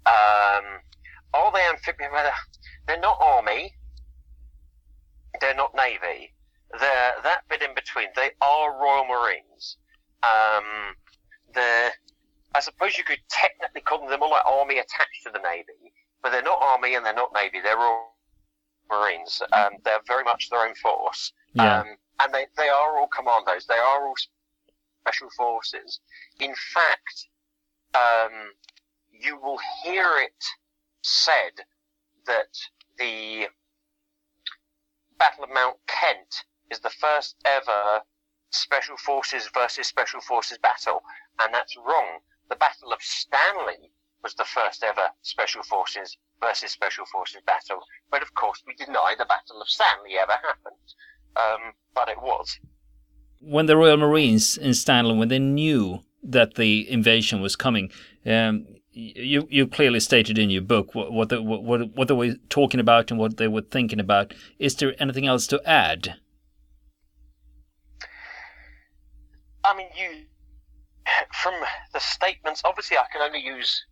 Um, 0.05 0.65
are 1.33 1.51
they 1.51 1.65
amphibian? 1.67 2.11
They're 2.87 2.99
not 2.99 3.17
army. 3.19 3.73
They're 5.39 5.55
not 5.55 5.73
navy. 5.75 6.33
They're 6.79 7.13
that 7.23 7.41
bit 7.49 7.63
in 7.63 7.73
between. 7.73 8.07
They 8.15 8.31
are 8.41 8.79
Royal 8.79 9.05
Marines. 9.05 9.77
Um, 10.21 10.95
they're, 11.55 11.91
I 12.53 12.59
suppose 12.59 12.97
you 12.97 13.03
could 13.03 13.19
technically 13.29 13.81
call 13.81 13.99
them, 13.99 14.09
they're 14.09 14.19
more 14.19 14.29
like 14.29 14.45
army 14.45 14.75
attached 14.75 15.23
to 15.23 15.31
the 15.31 15.39
navy, 15.39 15.91
but 16.21 16.31
they're 16.31 16.43
not 16.43 16.59
army 16.61 16.95
and 16.95 17.03
they're 17.03 17.13
not 17.13 17.31
navy. 17.33 17.61
They're 17.63 17.79
all 17.79 18.15
Marines. 18.91 19.41
Um, 19.53 19.71
they're 19.83 20.01
very 20.07 20.23
much 20.23 20.49
their 20.51 20.67
own 20.67 20.75
force. 20.75 21.33
Yeah. 21.55 21.79
Um, 21.79 21.87
and 22.19 22.33
they, 22.33 22.45
they 22.57 22.69
are 22.69 22.99
all 22.99 23.07
commandos. 23.07 23.65
They 23.65 23.73
are 23.73 24.05
all 24.07 24.13
special 25.01 25.29
forces. 25.35 25.99
In 26.39 26.53
fact, 26.73 27.27
um, 27.95 28.53
you 29.11 29.37
will 29.37 29.59
hear 29.83 30.07
it 30.17 30.43
said 31.01 31.65
that 32.25 32.57
the 32.97 33.47
Battle 35.17 35.43
of 35.43 35.49
Mount 35.49 35.77
Kent 35.87 36.45
is 36.69 36.79
the 36.79 36.89
first 36.89 37.35
ever 37.45 38.01
Special 38.51 38.97
Forces 38.97 39.49
versus 39.53 39.87
Special 39.87 40.21
Forces 40.21 40.57
battle, 40.57 41.03
and 41.39 41.53
that's 41.53 41.77
wrong. 41.77 42.19
The 42.49 42.55
Battle 42.55 42.91
of 42.91 43.01
Stanley 43.01 43.91
was 44.23 44.35
the 44.35 44.45
first 44.45 44.83
ever 44.83 45.09
Special 45.21 45.63
Forces 45.63 46.17
versus 46.41 46.71
Special 46.71 47.05
Forces 47.05 47.41
battle, 47.45 47.81
but 48.09 48.21
of 48.21 48.33
course 48.33 48.61
we 48.67 48.73
deny 48.75 49.15
the 49.17 49.25
Battle 49.25 49.61
of 49.61 49.69
Stanley 49.69 50.17
ever 50.17 50.33
happened, 50.33 50.93
um, 51.35 51.73
but 51.93 52.09
it 52.09 52.21
was. 52.21 52.59
When 53.41 53.65
the 53.65 53.75
Royal 53.75 53.97
Marines 53.97 54.57
in 54.57 54.73
Stanley, 54.73 55.17
when 55.17 55.29
they 55.29 55.39
knew 55.39 56.03
that 56.23 56.55
the 56.55 56.89
invasion 56.89 57.41
was 57.41 57.55
coming, 57.55 57.91
um, 58.25 58.67
you 58.93 59.47
you 59.49 59.67
clearly 59.67 59.99
stated 59.99 60.37
in 60.37 60.49
your 60.49 60.61
book 60.61 60.93
what 60.93 61.11
what, 61.11 61.29
the, 61.29 61.41
what 61.41 61.95
what 61.95 62.07
they 62.07 62.13
were 62.13 62.35
talking 62.49 62.79
about 62.79 63.09
and 63.09 63.19
what 63.19 63.37
they 63.37 63.47
were 63.47 63.61
thinking 63.61 63.99
about. 63.99 64.33
Is 64.59 64.75
there 64.75 64.93
anything 64.99 65.27
else 65.27 65.47
to 65.47 65.61
add? 65.67 66.15
I 69.63 69.75
mean, 69.75 69.87
you 69.97 70.25
from 71.41 71.53
the 71.93 71.99
statements. 71.99 72.61
Obviously, 72.65 72.97
I 72.97 73.05
can 73.11 73.21
only 73.21 73.39
use 73.39 73.85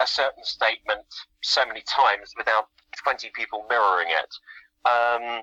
a 0.00 0.06
certain 0.06 0.44
statement 0.44 1.04
so 1.42 1.64
many 1.66 1.82
times 1.82 2.32
without 2.36 2.68
twenty 3.02 3.30
people 3.34 3.66
mirroring 3.68 4.08
it. 4.08 4.34
Um, 4.88 5.42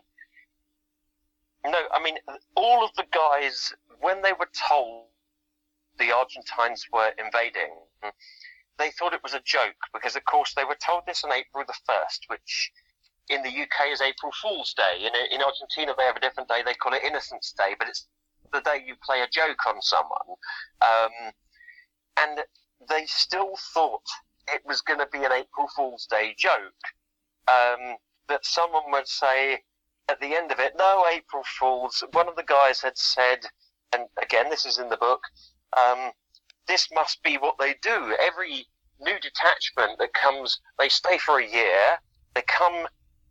no, 1.71 1.79
I 1.93 2.01
mean 2.01 2.17
all 2.55 2.83
of 2.83 2.91
the 2.95 3.05
guys 3.11 3.73
when 3.99 4.21
they 4.21 4.33
were 4.33 4.49
told 4.69 5.05
the 5.97 6.11
Argentines 6.15 6.85
were 6.91 7.11
invading 7.17 7.73
they 8.77 8.91
thought 8.91 9.13
it 9.13 9.23
was 9.23 9.33
a 9.33 9.41
joke 9.41 9.75
because, 9.93 10.15
of 10.15 10.23
course, 10.25 10.53
they 10.53 10.63
were 10.63 10.77
told 10.83 11.03
this 11.05 11.23
on 11.23 11.31
April 11.31 11.63
the 11.65 11.73
1st, 11.89 12.19
which 12.27 12.71
in 13.29 13.41
the 13.43 13.49
UK 13.49 13.91
is 13.91 14.01
April 14.01 14.31
Fool's 14.41 14.73
Day. 14.73 15.01
In, 15.01 15.11
in 15.31 15.41
Argentina, 15.41 15.93
they 15.97 16.05
have 16.05 16.15
a 16.15 16.21
different 16.21 16.49
day. 16.49 16.61
They 16.63 16.73
call 16.75 16.93
it 16.93 17.03
Innocence 17.03 17.53
Day, 17.57 17.75
but 17.77 17.87
it's 17.87 18.07
the 18.53 18.61
day 18.61 18.83
you 18.85 18.95
play 19.03 19.21
a 19.21 19.27
joke 19.27 19.65
on 19.67 19.81
someone. 19.81 20.37
Um, 20.81 21.33
and 22.19 22.39
they 22.87 23.05
still 23.05 23.55
thought 23.73 24.05
it 24.53 24.61
was 24.65 24.81
going 24.81 24.99
to 24.99 25.07
be 25.11 25.25
an 25.25 25.31
April 25.31 25.67
Fool's 25.75 26.05
Day 26.05 26.35
joke. 26.37 26.83
Um, 27.47 27.97
that 28.29 28.45
someone 28.45 28.83
would 28.91 29.07
say 29.07 29.63
at 30.09 30.19
the 30.19 30.35
end 30.35 30.51
of 30.51 30.59
it, 30.59 30.73
no, 30.77 31.05
April 31.11 31.43
Fools. 31.59 32.03
One 32.11 32.27
of 32.27 32.35
the 32.35 32.43
guys 32.43 32.81
had 32.81 32.97
said, 32.97 33.39
and 33.93 34.03
again, 34.21 34.49
this 34.49 34.65
is 34.65 34.77
in 34.77 34.89
the 34.89 34.97
book, 34.97 35.21
um, 35.75 36.11
this 36.67 36.87
must 36.93 37.21
be 37.23 37.37
what 37.37 37.55
they 37.59 37.75
do. 37.81 38.15
Every 38.19 38.65
new 38.99 39.19
detachment 39.19 39.99
that 39.99 40.13
comes, 40.13 40.59
they 40.79 40.89
stay 40.89 41.17
for 41.17 41.39
a 41.39 41.47
year. 41.47 41.97
They 42.35 42.43
come 42.43 42.87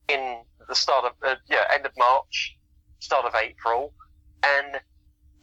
in 0.08 0.42
the 0.68 0.74
start 0.74 1.04
of 1.04 1.12
uh, 1.24 1.36
yeah 1.48 1.64
end 1.72 1.86
of 1.86 1.92
March, 1.96 2.56
start 2.98 3.24
of 3.24 3.34
April, 3.34 3.92
and 4.42 4.80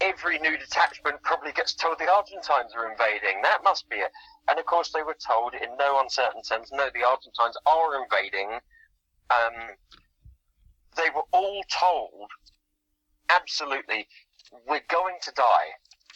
every 0.02 0.40
new 0.40 0.58
detachment 0.58 1.22
probably 1.24 1.52
gets 1.52 1.74
told 1.74 1.98
the 2.00 2.12
Argentines 2.12 2.74
are 2.76 2.92
invading. 2.92 3.42
That 3.42 3.64
must 3.64 3.90
be 3.90 3.98
it. 3.98 4.12
And 4.50 4.60
of 4.60 4.66
course, 4.66 4.92
they 4.92 5.04
were 5.04 5.18
told 5.26 5.54
in 5.54 5.78
no 5.78 6.00
uncertain 6.02 6.42
terms, 6.42 6.70
no, 6.72 6.90
the 6.94 7.08
Argentines 7.08 7.58
are 7.66 8.04
invading. 8.04 8.60
Um, 9.32 9.76
they 10.96 11.10
were 11.14 11.26
all 11.32 11.64
told, 11.70 12.30
absolutely, 13.30 14.08
we're 14.68 14.82
going 14.90 15.16
to 15.24 15.32
die. 15.36 15.72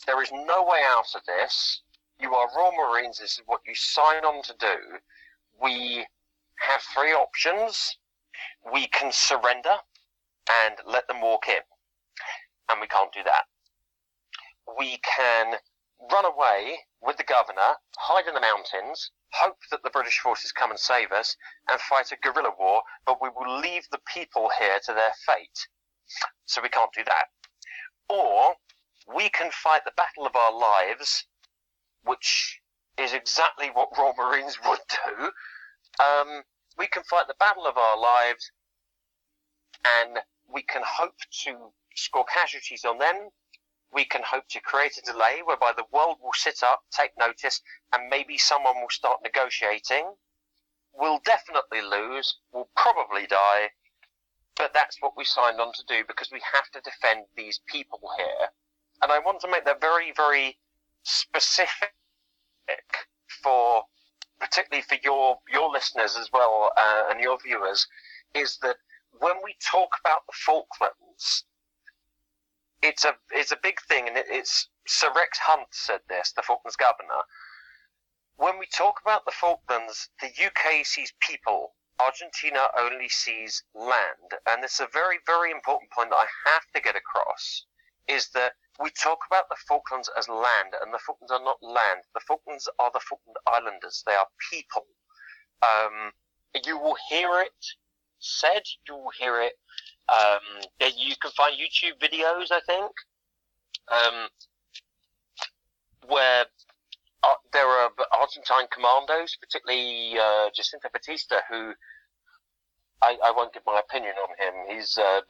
There 0.05 0.21
is 0.21 0.31
no 0.31 0.63
way 0.63 0.81
out 0.87 1.15
of 1.15 1.21
this. 1.25 1.81
You 2.19 2.33
are 2.33 2.49
Royal 2.55 2.71
Marines. 2.71 3.19
This 3.19 3.33
is 3.33 3.43
what 3.45 3.61
you 3.67 3.75
sign 3.75 4.23
on 4.25 4.41
to 4.43 4.53
do. 4.59 4.75
We 5.61 6.05
have 6.59 6.81
three 6.93 7.13
options. 7.13 7.97
We 8.71 8.87
can 8.87 9.11
surrender 9.11 9.77
and 10.63 10.75
let 10.85 11.07
them 11.07 11.21
walk 11.21 11.47
in. 11.47 11.61
And 12.69 12.81
we 12.81 12.87
can't 12.87 13.11
do 13.13 13.23
that. 13.23 13.43
We 14.77 14.99
can 15.17 15.55
run 16.11 16.25
away 16.25 16.79
with 17.01 17.17
the 17.17 17.23
governor, 17.23 17.75
hide 17.97 18.27
in 18.27 18.33
the 18.33 18.41
mountains, 18.41 19.11
hope 19.33 19.57
that 19.71 19.83
the 19.83 19.89
British 19.89 20.19
forces 20.19 20.51
come 20.51 20.71
and 20.71 20.79
save 20.79 21.11
us, 21.11 21.35
and 21.69 21.79
fight 21.81 22.11
a 22.11 22.17
guerrilla 22.17 22.51
war, 22.57 22.83
but 23.05 23.21
we 23.21 23.29
will 23.29 23.59
leave 23.59 23.87
the 23.91 23.99
people 24.13 24.49
here 24.57 24.79
to 24.85 24.93
their 24.93 25.13
fate. 25.25 25.67
So 26.45 26.61
we 26.61 26.69
can't 26.69 26.93
do 26.93 27.03
that. 27.03 27.25
Or 28.09 28.55
we 29.13 29.29
can 29.29 29.51
fight 29.51 29.83
the 29.85 29.91
battle 29.95 30.25
of 30.25 30.35
our 30.35 30.51
lives, 30.51 31.25
which 32.03 32.61
is 32.97 33.13
exactly 33.13 33.67
what 33.67 33.89
Royal 33.97 34.13
Marines 34.17 34.57
would 34.67 34.79
do. 34.89 35.31
Um, 36.03 36.43
we 36.77 36.87
can 36.87 37.03
fight 37.03 37.27
the 37.27 37.35
battle 37.39 37.65
of 37.65 37.77
our 37.77 37.99
lives, 37.99 38.51
and 40.01 40.19
we 40.47 40.61
can 40.61 40.83
hope 40.85 41.15
to 41.43 41.73
score 41.95 42.25
casualties 42.25 42.85
on 42.85 42.97
them. 42.97 43.29
We 43.93 44.05
can 44.05 44.21
hope 44.23 44.47
to 44.49 44.59
create 44.59 44.97
a 44.97 45.01
delay 45.01 45.41
whereby 45.43 45.71
the 45.75 45.85
world 45.91 46.17
will 46.21 46.33
sit 46.33 46.61
up, 46.63 46.83
take 46.91 47.11
notice, 47.17 47.61
and 47.93 48.09
maybe 48.09 48.37
someone 48.37 48.75
will 48.81 48.89
start 48.89 49.19
negotiating. 49.23 50.15
We'll 50.93 51.21
definitely 51.25 51.81
lose. 51.81 52.37
We'll 52.51 52.69
probably 52.75 53.27
die. 53.27 53.71
But 54.55 54.73
that's 54.73 54.97
what 55.01 55.15
we 55.15 55.23
signed 55.23 55.59
on 55.61 55.71
to 55.73 55.83
do 55.87 56.03
because 56.07 56.31
we 56.31 56.41
have 56.53 56.69
to 56.71 56.81
defend 56.81 57.25
these 57.35 57.61
people 57.67 58.01
here. 58.17 58.49
And 59.01 59.11
I 59.11 59.19
want 59.19 59.39
to 59.41 59.47
make 59.47 59.65
that 59.65 59.79
very, 59.79 60.11
very 60.11 60.57
specific 61.03 61.93
for 63.43 63.83
particularly 64.39 64.83
for 64.83 64.97
your 65.03 65.39
your 65.51 65.69
listeners 65.69 66.15
as 66.17 66.29
well 66.31 66.71
uh, 66.77 67.03
and 67.09 67.19
your 67.19 67.37
viewers, 67.43 67.87
is 68.33 68.57
that 68.61 68.77
when 69.19 69.35
we 69.43 69.55
talk 69.61 69.89
about 69.99 70.21
the 70.27 70.33
Falklands, 70.33 71.45
it's 72.81 73.05
a 73.05 73.15
it's 73.31 73.51
a 73.51 73.57
big 73.61 73.79
thing, 73.81 74.07
and 74.07 74.17
it, 74.17 74.25
it's 74.29 74.69
Sir 74.87 75.11
Rex 75.15 75.37
Hunt 75.39 75.67
said 75.71 76.01
this, 76.09 76.31
the 76.35 76.41
Falklands 76.41 76.75
governor. 76.75 77.21
When 78.35 78.59
we 78.59 78.67
talk 78.67 79.01
about 79.01 79.25
the 79.25 79.31
Falklands, 79.31 80.09
the 80.21 80.27
UK 80.27 80.85
sees 80.85 81.13
people. 81.19 81.73
Argentina 81.99 82.67
only 82.77 83.09
sees 83.09 83.63
land, 83.73 84.37
and 84.47 84.63
it's 84.63 84.79
a 84.79 84.87
very 84.93 85.17
very 85.25 85.51
important 85.51 85.91
point 85.91 86.11
that 86.11 86.17
I 86.17 86.27
have 86.51 86.63
to 86.75 86.81
get 86.81 86.95
across. 86.95 87.65
Is 88.07 88.29
that 88.29 88.53
we 88.79 88.89
talk 88.91 89.19
about 89.29 89.49
the 89.49 89.57
Falklands 89.67 90.09
as 90.17 90.29
land, 90.29 90.75
and 90.81 90.93
the 90.93 90.99
Falklands 90.99 91.31
are 91.31 91.43
not 91.43 91.57
land. 91.61 92.03
The 92.13 92.21
Falklands 92.27 92.69
are 92.79 92.91
the 92.93 93.01
Falkland 93.01 93.37
Islanders. 93.47 94.03
They 94.05 94.13
are 94.13 94.27
people. 94.51 94.85
Um, 95.63 96.11
you 96.65 96.77
will 96.77 96.97
hear 97.09 97.41
it 97.41 97.65
said. 98.19 98.63
You 98.87 98.95
will 98.95 99.11
hear 99.17 99.41
it. 99.41 99.53
Um, 100.09 100.61
you 100.79 101.15
can 101.21 101.31
find 101.31 101.53
YouTube 101.55 101.99
videos, 101.99 102.51
I 102.51 102.61
think, 102.65 102.91
um, 103.91 104.27
where 106.07 106.45
uh, 107.23 107.33
there 107.51 107.67
are 107.67 107.89
Argentine 108.13 108.67
commandos, 108.71 109.35
particularly 109.35 110.17
uh, 110.17 110.49
Jacinto 110.55 110.87
Batista, 110.91 111.35
who 111.49 111.73
I, 113.01 113.17
I, 113.23 113.31
won't 113.31 113.53
give 113.53 113.63
my 113.65 113.79
opinion 113.79 114.13
on 114.15 114.35
him. 114.39 114.77
He's 114.77 114.97
uh, 114.97 115.21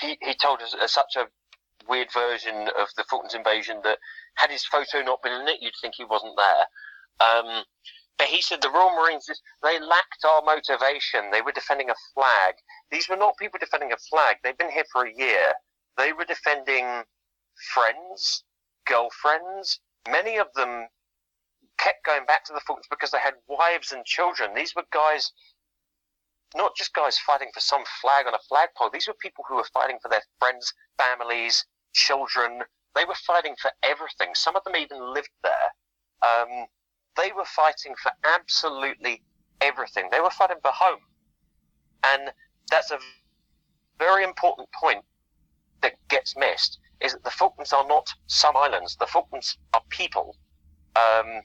he 0.00 0.18
he 0.20 0.34
told 0.34 0.60
us 0.60 0.74
uh, 0.74 0.86
such 0.86 1.16
a 1.16 1.28
weird 1.88 2.08
version 2.12 2.68
of 2.78 2.88
the 2.96 3.04
Falklands 3.08 3.34
invasion 3.34 3.80
that 3.84 3.98
had 4.34 4.50
his 4.50 4.64
photo 4.64 5.02
not 5.02 5.22
been 5.22 5.32
in 5.32 5.48
it, 5.48 5.60
you'd 5.60 5.74
think 5.80 5.94
he 5.96 6.04
wasn't 6.04 6.36
there. 6.36 7.28
Um, 7.28 7.64
but 8.18 8.28
he 8.28 8.40
said 8.40 8.62
the 8.62 8.70
Royal 8.70 8.94
Marines, 8.94 9.28
they 9.62 9.80
lacked 9.80 10.24
our 10.24 10.42
motivation. 10.42 11.30
They 11.30 11.42
were 11.42 11.52
defending 11.52 11.90
a 11.90 11.94
flag. 12.14 12.54
These 12.90 13.08
were 13.08 13.16
not 13.16 13.36
people 13.38 13.58
defending 13.58 13.92
a 13.92 13.96
flag. 13.96 14.36
They've 14.42 14.56
been 14.56 14.70
here 14.70 14.84
for 14.92 15.04
a 15.04 15.12
year. 15.12 15.52
They 15.96 16.12
were 16.12 16.24
defending 16.24 17.04
friends, 17.72 18.44
girlfriends. 18.86 19.80
Many 20.08 20.38
of 20.38 20.48
them 20.54 20.88
kept 21.78 22.04
going 22.04 22.24
back 22.24 22.44
to 22.44 22.52
the 22.52 22.60
forts 22.60 22.86
because 22.88 23.10
they 23.10 23.18
had 23.18 23.34
wives 23.48 23.90
and 23.90 24.04
children. 24.04 24.54
These 24.54 24.74
were 24.76 24.84
guys, 24.92 25.32
not 26.54 26.76
just 26.76 26.94
guys 26.94 27.18
fighting 27.18 27.50
for 27.52 27.60
some 27.60 27.84
flag 28.00 28.26
on 28.26 28.34
a 28.34 28.38
flagpole. 28.48 28.90
These 28.90 29.08
were 29.08 29.14
people 29.20 29.44
who 29.48 29.56
were 29.56 29.68
fighting 29.72 29.98
for 30.00 30.08
their 30.08 30.22
friends, 30.38 30.72
families, 30.98 31.66
children. 31.94 32.62
They 32.94 33.04
were 33.04 33.16
fighting 33.26 33.56
for 33.60 33.72
everything. 33.82 34.34
Some 34.34 34.54
of 34.54 34.62
them 34.62 34.76
even 34.76 35.12
lived 35.12 35.30
there. 35.42 35.72
Um, 36.22 36.66
they 37.16 37.32
were 37.32 37.44
fighting 37.44 37.94
for 38.02 38.12
absolutely 38.24 39.22
everything. 39.60 40.08
They 40.10 40.20
were 40.20 40.30
fighting 40.30 40.58
for 40.62 40.70
home. 40.72 41.00
And 42.04 42.32
that's 42.70 42.90
a 42.90 42.98
very 43.98 44.24
important 44.24 44.68
point 44.72 45.04
that 45.82 45.94
gets 46.08 46.36
missed 46.36 46.78
is 47.00 47.12
that 47.12 47.24
the 47.24 47.30
Falklands 47.30 47.72
are 47.72 47.86
not 47.86 48.12
some 48.26 48.56
islands. 48.56 48.96
The 48.96 49.06
Falklands 49.06 49.58
are 49.74 49.82
people 49.88 50.36
um, 50.96 51.42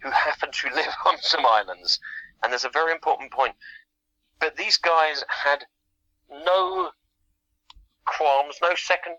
who 0.00 0.10
happen 0.10 0.50
to 0.50 0.68
live 0.74 0.94
on 1.06 1.16
some 1.20 1.44
islands. 1.46 1.98
And 2.42 2.52
there's 2.52 2.64
a 2.64 2.70
very 2.70 2.92
important 2.92 3.32
point. 3.32 3.54
But 4.40 4.56
these 4.56 4.76
guys 4.76 5.24
had 5.28 5.64
no 6.30 6.90
qualms, 8.04 8.56
no 8.62 8.74
second 8.74 9.16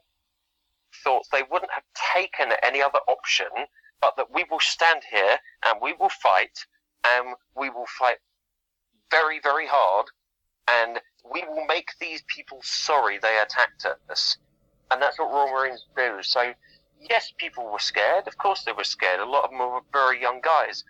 thoughts. 1.04 1.30
They 1.32 1.43
wouldn't 1.50 1.71
have 1.71 1.84
taken 2.13 2.52
any 2.63 2.82
other 2.82 3.00
option 3.08 3.47
but 4.01 4.15
that 4.17 4.31
we 4.33 4.45
will 4.49 4.60
stand 4.60 5.01
here 5.10 5.38
and 5.65 5.79
we 5.81 5.93
will 5.93 6.10
fight 6.10 6.65
and 7.05 7.36
we 7.55 7.69
will 7.69 7.88
fight 7.88 8.17
very, 9.12 9.39
very 9.41 9.67
hard 9.67 10.07
and 10.67 10.99
we 11.31 11.43
will 11.47 11.65
make 11.65 11.89
these 11.99 12.23
people 12.27 12.60
sorry 12.62 13.17
they 13.17 13.39
attacked 13.39 13.86
us. 14.10 14.38
And 14.91 15.01
that's 15.01 15.19
what 15.19 15.31
Royal 15.31 15.51
Marines 15.51 15.86
do. 15.95 16.17
So, 16.21 16.53
yes, 17.10 17.33
people 17.38 17.69
were 17.71 17.79
scared. 17.79 18.27
Of 18.27 18.38
course, 18.38 18.63
they 18.63 18.71
were 18.71 18.83
scared. 18.83 19.19
A 19.19 19.25
lot 19.25 19.45
of 19.45 19.51
them 19.51 19.60
were 19.60 19.81
very 19.91 20.21
young 20.21 20.39
guys. 20.41 20.83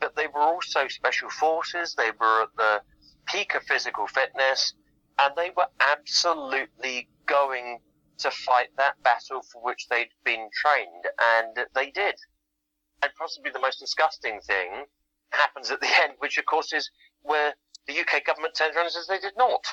But 0.00 0.16
they 0.16 0.26
were 0.26 0.40
also 0.40 0.88
special 0.88 1.30
forces. 1.30 1.94
They 1.94 2.10
were 2.20 2.42
at 2.42 2.56
the 2.56 2.82
peak 3.26 3.54
of 3.54 3.62
physical 3.62 4.06
fitness. 4.08 4.74
And 5.18 5.34
they 5.36 5.50
were 5.56 5.68
absolutely 5.80 7.08
going 7.26 7.78
to 8.18 8.30
fight 8.30 8.68
that 8.76 9.00
battle 9.02 9.42
for 9.42 9.62
which 9.62 9.88
they'd 9.88 10.10
been 10.24 10.48
trained. 10.52 11.06
And 11.20 11.66
they 11.74 11.90
did 11.90 12.16
and 13.04 13.12
possibly 13.16 13.50
the 13.50 13.60
most 13.60 13.78
disgusting 13.78 14.40
thing 14.40 14.86
happens 15.30 15.70
at 15.70 15.80
the 15.80 15.88
end, 16.02 16.14
which 16.18 16.38
of 16.38 16.46
course 16.46 16.72
is 16.72 16.90
where 17.22 17.54
the 17.86 17.98
UK 17.98 18.24
government 18.24 18.54
turns 18.54 18.74
around 18.74 18.86
and 18.86 18.92
says 18.92 19.06
they 19.06 19.18
did 19.18 19.36
not. 19.36 19.64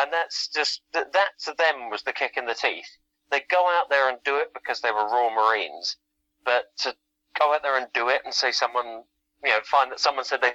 And 0.00 0.12
that's 0.12 0.46
just, 0.48 0.82
that, 0.92 1.12
that 1.12 1.30
to 1.44 1.54
them 1.58 1.90
was 1.90 2.02
the 2.02 2.12
kick 2.12 2.36
in 2.36 2.46
the 2.46 2.54
teeth. 2.54 2.86
They 3.30 3.42
go 3.50 3.66
out 3.68 3.90
there 3.90 4.08
and 4.08 4.18
do 4.24 4.36
it 4.36 4.54
because 4.54 4.80
they 4.80 4.92
were 4.92 5.10
Royal 5.10 5.30
Marines, 5.30 5.96
but 6.44 6.66
to 6.78 6.94
go 7.38 7.52
out 7.52 7.62
there 7.62 7.76
and 7.76 7.88
do 7.92 8.08
it 8.08 8.22
and 8.24 8.32
say 8.32 8.52
someone, 8.52 9.02
you 9.42 9.50
know, 9.50 9.58
find 9.64 9.90
that 9.90 9.98
someone 9.98 10.24
said 10.24 10.40
they 10.40 10.54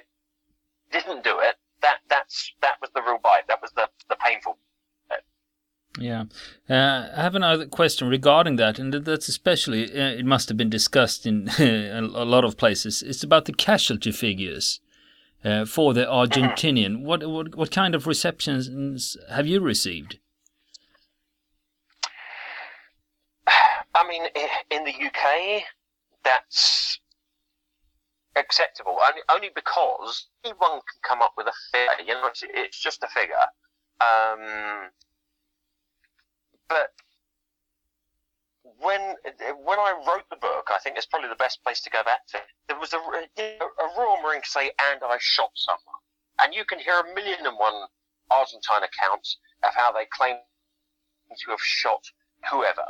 didn't 0.90 1.22
do 1.22 1.38
it, 1.40 1.56
that, 1.82 1.98
that's, 2.08 2.52
that 2.62 2.80
was 2.80 2.90
the 2.94 3.02
real 3.02 3.18
bite. 3.22 3.46
That 3.48 3.60
was 3.60 3.72
the, 3.72 3.88
the 4.08 4.16
painful 4.16 4.56
yeah, 5.98 6.24
uh, 6.68 7.08
I 7.16 7.22
have 7.22 7.34
another 7.34 7.66
question 7.66 8.08
regarding 8.08 8.56
that, 8.56 8.78
and 8.78 8.92
that's 8.92 9.28
especially 9.28 9.84
uh, 9.84 10.10
it 10.10 10.26
must 10.26 10.48
have 10.48 10.58
been 10.58 10.70
discussed 10.70 11.24
in 11.24 11.48
a 11.58 12.00
lot 12.00 12.44
of 12.44 12.56
places. 12.56 13.02
It's 13.02 13.22
about 13.22 13.44
the 13.44 13.52
casualty 13.52 14.10
figures 14.10 14.80
uh, 15.44 15.64
for 15.64 15.94
the 15.94 16.04
Argentinian. 16.04 17.02
What, 17.02 17.28
what 17.28 17.54
what 17.54 17.70
kind 17.70 17.94
of 17.94 18.06
receptions 18.06 19.16
have 19.30 19.46
you 19.46 19.60
received? 19.60 20.18
I 23.94 24.08
mean, 24.08 24.24
in 24.72 24.82
the 24.82 24.90
UK, 24.90 25.62
that's 26.24 26.98
acceptable 28.36 28.98
only, 29.08 29.22
only 29.30 29.50
because 29.54 30.26
anyone 30.44 30.80
can 30.80 31.00
come 31.02 31.22
up 31.22 31.34
with 31.36 31.46
a 31.46 31.52
figure. 31.70 32.04
You 32.04 32.14
know, 32.14 32.26
it's, 32.26 32.42
it's 32.42 32.80
just 32.80 33.04
a 33.04 33.08
figure. 33.08 33.36
Um, 34.00 34.90
but 36.68 36.92
when 38.78 39.16
when 39.64 39.78
I 39.78 39.92
wrote 40.06 40.28
the 40.30 40.36
book, 40.36 40.68
I 40.70 40.78
think 40.78 40.96
it's 40.96 41.06
probably 41.06 41.28
the 41.28 41.36
best 41.36 41.62
place 41.62 41.80
to 41.82 41.90
go 41.90 42.02
back 42.02 42.26
to. 42.28 42.38
There 42.68 42.78
was 42.78 42.92
a, 42.92 42.98
a 42.98 43.98
Royal 43.98 44.20
Marine 44.22 44.42
say, 44.44 44.70
"And 44.90 45.00
I 45.02 45.18
shot 45.18 45.50
someone," 45.54 46.00
and 46.40 46.54
you 46.54 46.64
can 46.64 46.78
hear 46.78 47.00
a 47.00 47.14
million 47.14 47.46
and 47.46 47.58
one 47.58 47.86
Argentine 48.30 48.82
accounts 48.82 49.38
of 49.62 49.74
how 49.74 49.92
they 49.92 50.06
claim 50.06 50.36
to 51.44 51.50
have 51.50 51.60
shot 51.60 52.04
whoever. 52.50 52.84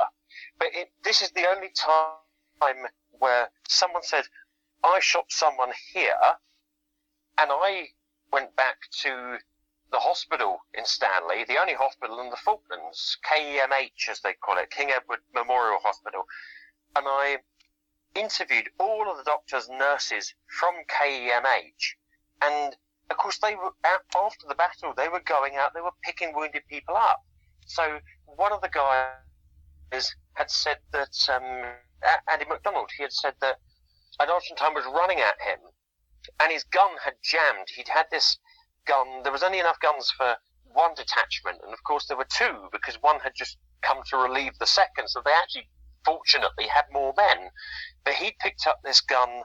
But 0.59 0.69
it, 0.73 0.91
this 1.03 1.21
is 1.21 1.31
the 1.31 1.47
only 1.47 1.69
time 1.75 2.87
where 3.19 3.49
someone 3.67 4.03
said, 4.03 4.25
I 4.83 4.99
shot 4.99 5.25
someone 5.29 5.71
here, 5.93 6.15
and 7.37 7.49
I 7.51 7.89
went 8.31 8.55
back 8.55 8.77
to 9.01 9.37
the 9.95 9.99
hospital 10.01 10.57
in 10.73 10.83
Stanley, 10.83 11.45
the 11.47 11.57
only 11.57 11.73
hospital 11.73 12.19
in 12.19 12.29
the 12.29 12.35
Falklands, 12.35 13.17
KEMH 13.31 14.09
as 14.09 14.19
they 14.19 14.33
call 14.33 14.57
it, 14.57 14.69
King 14.69 14.91
Edward 14.91 15.19
Memorial 15.33 15.79
Hospital, 15.81 16.25
and 16.97 17.05
I 17.07 17.37
interviewed 18.13 18.69
all 18.77 19.09
of 19.09 19.15
the 19.15 19.23
doctors 19.23 19.69
nurses 19.69 20.33
from 20.47 20.75
KEMH, 20.89 21.95
and 22.41 22.75
of 23.09 23.15
course 23.15 23.37
they 23.37 23.55
were 23.55 23.71
after 23.85 24.45
the 24.49 24.55
battle 24.55 24.93
they 24.93 25.07
were 25.07 25.21
going 25.21 25.55
out, 25.55 25.73
they 25.73 25.79
were 25.79 25.95
picking 26.03 26.35
wounded 26.35 26.63
people 26.67 26.97
up. 26.97 27.23
So 27.65 27.99
one 28.25 28.51
of 28.51 28.59
the 28.59 28.69
guys 28.69 30.13
had 30.33 30.51
said 30.51 30.79
that 30.91 31.15
um, 31.29 31.71
Andy 32.29 32.43
McDonald, 32.49 32.89
he 32.97 33.03
had 33.03 33.13
said 33.13 33.35
that 33.39 33.59
an 34.19 34.29
Argentine 34.29 34.73
was 34.73 34.85
running 34.85 35.21
at 35.21 35.39
him, 35.39 35.59
and 36.41 36.51
his 36.51 36.65
gun 36.65 36.97
had 37.05 37.13
jammed. 37.23 37.69
He'd 37.73 37.87
had 37.87 38.07
this 38.11 38.37
gun. 38.85 39.23
There 39.23 39.31
was 39.31 39.43
only 39.43 39.59
enough 39.59 39.79
guns 39.79 40.11
for 40.11 40.35
one 40.73 40.93
detachment, 40.95 41.61
and 41.63 41.73
of 41.73 41.83
course 41.83 42.07
there 42.07 42.17
were 42.17 42.27
two 42.29 42.69
because 42.71 42.95
one 43.01 43.19
had 43.19 43.33
just 43.35 43.57
come 43.81 44.01
to 44.09 44.17
relieve 44.17 44.57
the 44.59 44.65
second. 44.65 45.07
So 45.07 45.21
they 45.23 45.31
actually, 45.31 45.69
fortunately, 46.03 46.67
had 46.67 46.85
more 46.91 47.13
men. 47.15 47.49
But 48.03 48.15
he'd 48.15 48.37
picked 48.39 48.67
up 48.67 48.81
this 48.83 49.01
gun. 49.01 49.43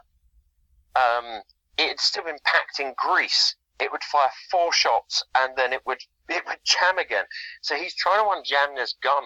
Um, 0.97 1.43
it 1.79 1.89
had 1.89 2.01
still 2.01 2.25
been 2.25 2.39
packed 2.45 2.81
in 2.81 2.95
grease. 2.97 3.55
It 3.79 3.91
would 3.93 4.05
fire 4.05 4.31
four 4.51 4.73
shots 4.73 5.23
and 5.39 5.57
then 5.57 5.73
it 5.73 5.87
would 5.87 6.03
it 6.29 6.45
would 6.47 6.59
jam 6.65 6.99
again. 6.99 7.25
So 7.63 7.77
he's 7.77 7.95
trying 7.95 8.19
to 8.19 8.31
unjam 8.31 8.77
this 8.77 8.95
gun, 9.03 9.25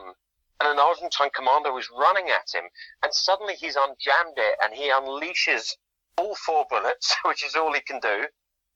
and 0.60 0.68
an 0.68 0.78
Argentine 0.78 1.30
commando 1.34 1.76
is 1.76 1.90
running 1.90 2.28
at 2.28 2.54
him, 2.54 2.64
and 3.02 3.12
suddenly 3.12 3.54
he's 3.54 3.76
unjammed 3.76 4.38
it 4.38 4.58
and 4.62 4.74
he 4.74 4.90
unleashes 4.90 5.74
all 6.16 6.34
four 6.34 6.64
bullets, 6.70 7.16
which 7.24 7.44
is 7.44 7.56
all 7.56 7.72
he 7.72 7.80
can 7.80 8.00
do, 8.00 8.26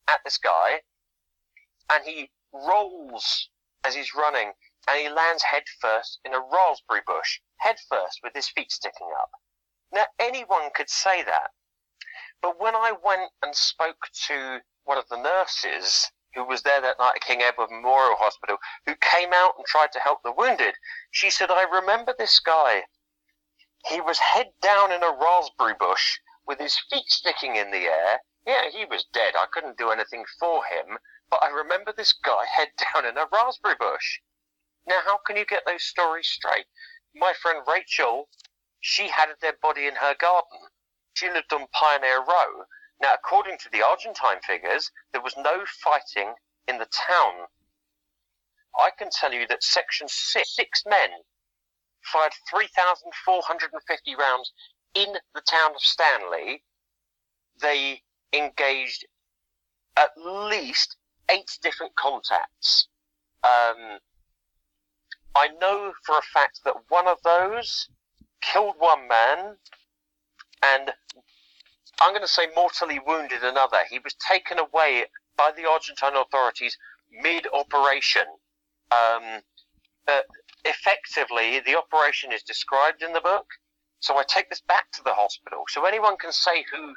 at 0.09 0.21
this 0.25 0.39
guy, 0.39 0.81
and 1.91 2.05
he 2.05 2.31
rolls 2.53 3.49
as 3.85 3.95
he's 3.95 4.15
running, 4.15 4.53
and 4.89 5.01
he 5.01 5.09
lands 5.09 5.43
headfirst 5.43 6.21
in 6.25 6.35
a 6.35 6.41
raspberry 6.41 7.03
bush, 7.07 7.41
headfirst 7.59 8.21
with 8.23 8.35
his 8.35 8.49
feet 8.49 8.73
sticking 8.73 9.11
up. 9.21 9.31
Now, 9.93 10.07
anyone 10.19 10.71
could 10.75 10.91
say 10.91 11.23
that, 11.23 11.51
but 12.43 12.61
when 12.61 12.75
I 12.75 12.93
went 12.93 13.33
and 13.43 13.55
spoke 13.55 14.09
to 14.27 14.61
one 14.85 14.99
of 14.99 15.09
the 15.09 15.21
nurses 15.21 16.11
who 16.35 16.45
was 16.45 16.63
there 16.63 16.81
that 16.81 16.99
night 16.99 17.17
at 17.17 17.23
King 17.23 17.43
Edward 17.43 17.71
Memorial 17.71 18.17
Hospital, 18.17 18.59
who 18.87 18.95
came 18.97 19.33
out 19.33 19.55
and 19.57 19.67
tried 19.67 19.93
to 19.93 20.01
help 20.01 20.23
the 20.23 20.33
wounded, 20.33 20.75
she 21.11 21.31
said, 21.31 21.51
I 21.51 21.63
remember 21.63 22.15
this 22.17 22.39
guy. 22.39 22.85
He 23.87 24.01
was 24.01 24.19
head 24.19 24.53
down 24.61 24.93
in 24.93 25.03
a 25.03 25.11
raspberry 25.11 25.75
bush 25.79 26.19
with 26.47 26.59
his 26.59 26.79
feet 26.91 27.09
sticking 27.09 27.57
in 27.57 27.71
the 27.71 27.85
air. 27.85 28.21
Yeah, 28.47 28.71
he 28.71 28.85
was 28.85 29.05
dead. 29.13 29.35
I 29.37 29.47
couldn't 29.53 29.79
do 29.79 29.91
anything 29.91 30.25
for 30.39 30.65
him. 30.65 30.99
But 31.31 31.43
I 31.43 31.49
remember 31.49 31.93
this 31.93 32.13
guy 32.13 32.45
head 32.57 32.69
down 32.77 33.05
in 33.05 33.19
a 33.19 33.27
raspberry 33.31 33.75
bush. 33.79 34.21
Now, 34.87 35.01
how 35.05 35.19
can 35.19 35.37
you 35.37 35.45
get 35.45 35.65
those 35.67 35.85
stories 35.85 36.27
straight? 36.27 36.67
My 37.15 37.35
friend 37.35 37.63
Rachel, 37.67 38.29
she 38.81 39.09
had 39.09 39.29
a 39.29 39.37
dead 39.41 39.61
body 39.61 39.87
in 39.87 39.97
her 39.97 40.15
garden. 40.15 40.69
She 41.13 41.29
lived 41.31 41.53
on 41.53 41.67
Pioneer 41.73 42.25
Row. 42.25 42.65
Now, 43.01 43.15
according 43.15 43.59
to 43.59 43.71
the 43.71 43.83
Argentine 43.83 44.41
figures, 44.41 44.91
there 45.13 45.21
was 45.21 45.37
no 45.37 45.65
fighting 45.67 46.35
in 46.67 46.79
the 46.79 46.87
town. 46.87 47.49
I 48.79 48.91
can 48.97 49.11
tell 49.11 49.33
you 49.33 49.47
that 49.49 49.63
Section 49.63 50.09
6, 50.09 50.55
six 50.55 50.85
men 50.87 51.11
fired 52.03 52.33
3,450 52.49 54.15
rounds 54.15 54.53
in 54.95 55.19
the 55.35 55.41
town 55.43 55.75
of 55.75 55.81
Stanley. 55.81 56.65
They 57.61 58.03
engaged 58.33 59.07
at 59.97 60.11
least 60.17 60.97
eight 61.31 61.59
different 61.63 61.95
contacts. 61.97 62.89
Um, 63.45 63.99
I 65.35 65.49
know 65.61 65.93
for 66.05 66.19
a 66.19 66.23
fact 66.23 66.61
that 66.65 66.75
one 66.89 67.07
of 67.07 67.19
those 67.23 67.89
killed 68.41 68.75
one 68.79 69.09
man 69.09 69.57
and 70.63 70.93
I'm 72.01 72.11
going 72.13 72.23
to 72.23 72.29
say 72.29 72.49
mortally 72.55 73.01
wounded 73.05 73.43
another. 73.43 73.79
He 73.89 73.99
was 73.99 74.15
taken 74.15 74.59
away 74.59 75.05
by 75.37 75.51
the 75.57 75.69
Argentine 75.69 76.17
authorities 76.17 76.77
mid 77.11 77.47
operation. 77.53 78.25
Um, 78.91 79.43
uh, 80.07 80.21
effectively, 80.65 81.61
the 81.61 81.77
operation 81.77 82.33
is 82.33 82.43
described 82.43 83.03
in 83.03 83.13
the 83.13 83.21
book. 83.21 83.47
So 84.01 84.17
I 84.17 84.23
take 84.29 84.49
this 84.49 84.61
back 84.61 84.91
to 84.93 85.03
the 85.03 85.13
hospital. 85.13 85.65
So 85.69 85.85
anyone 85.85 86.17
can 86.17 86.33
say 86.33 86.65
who, 86.73 86.95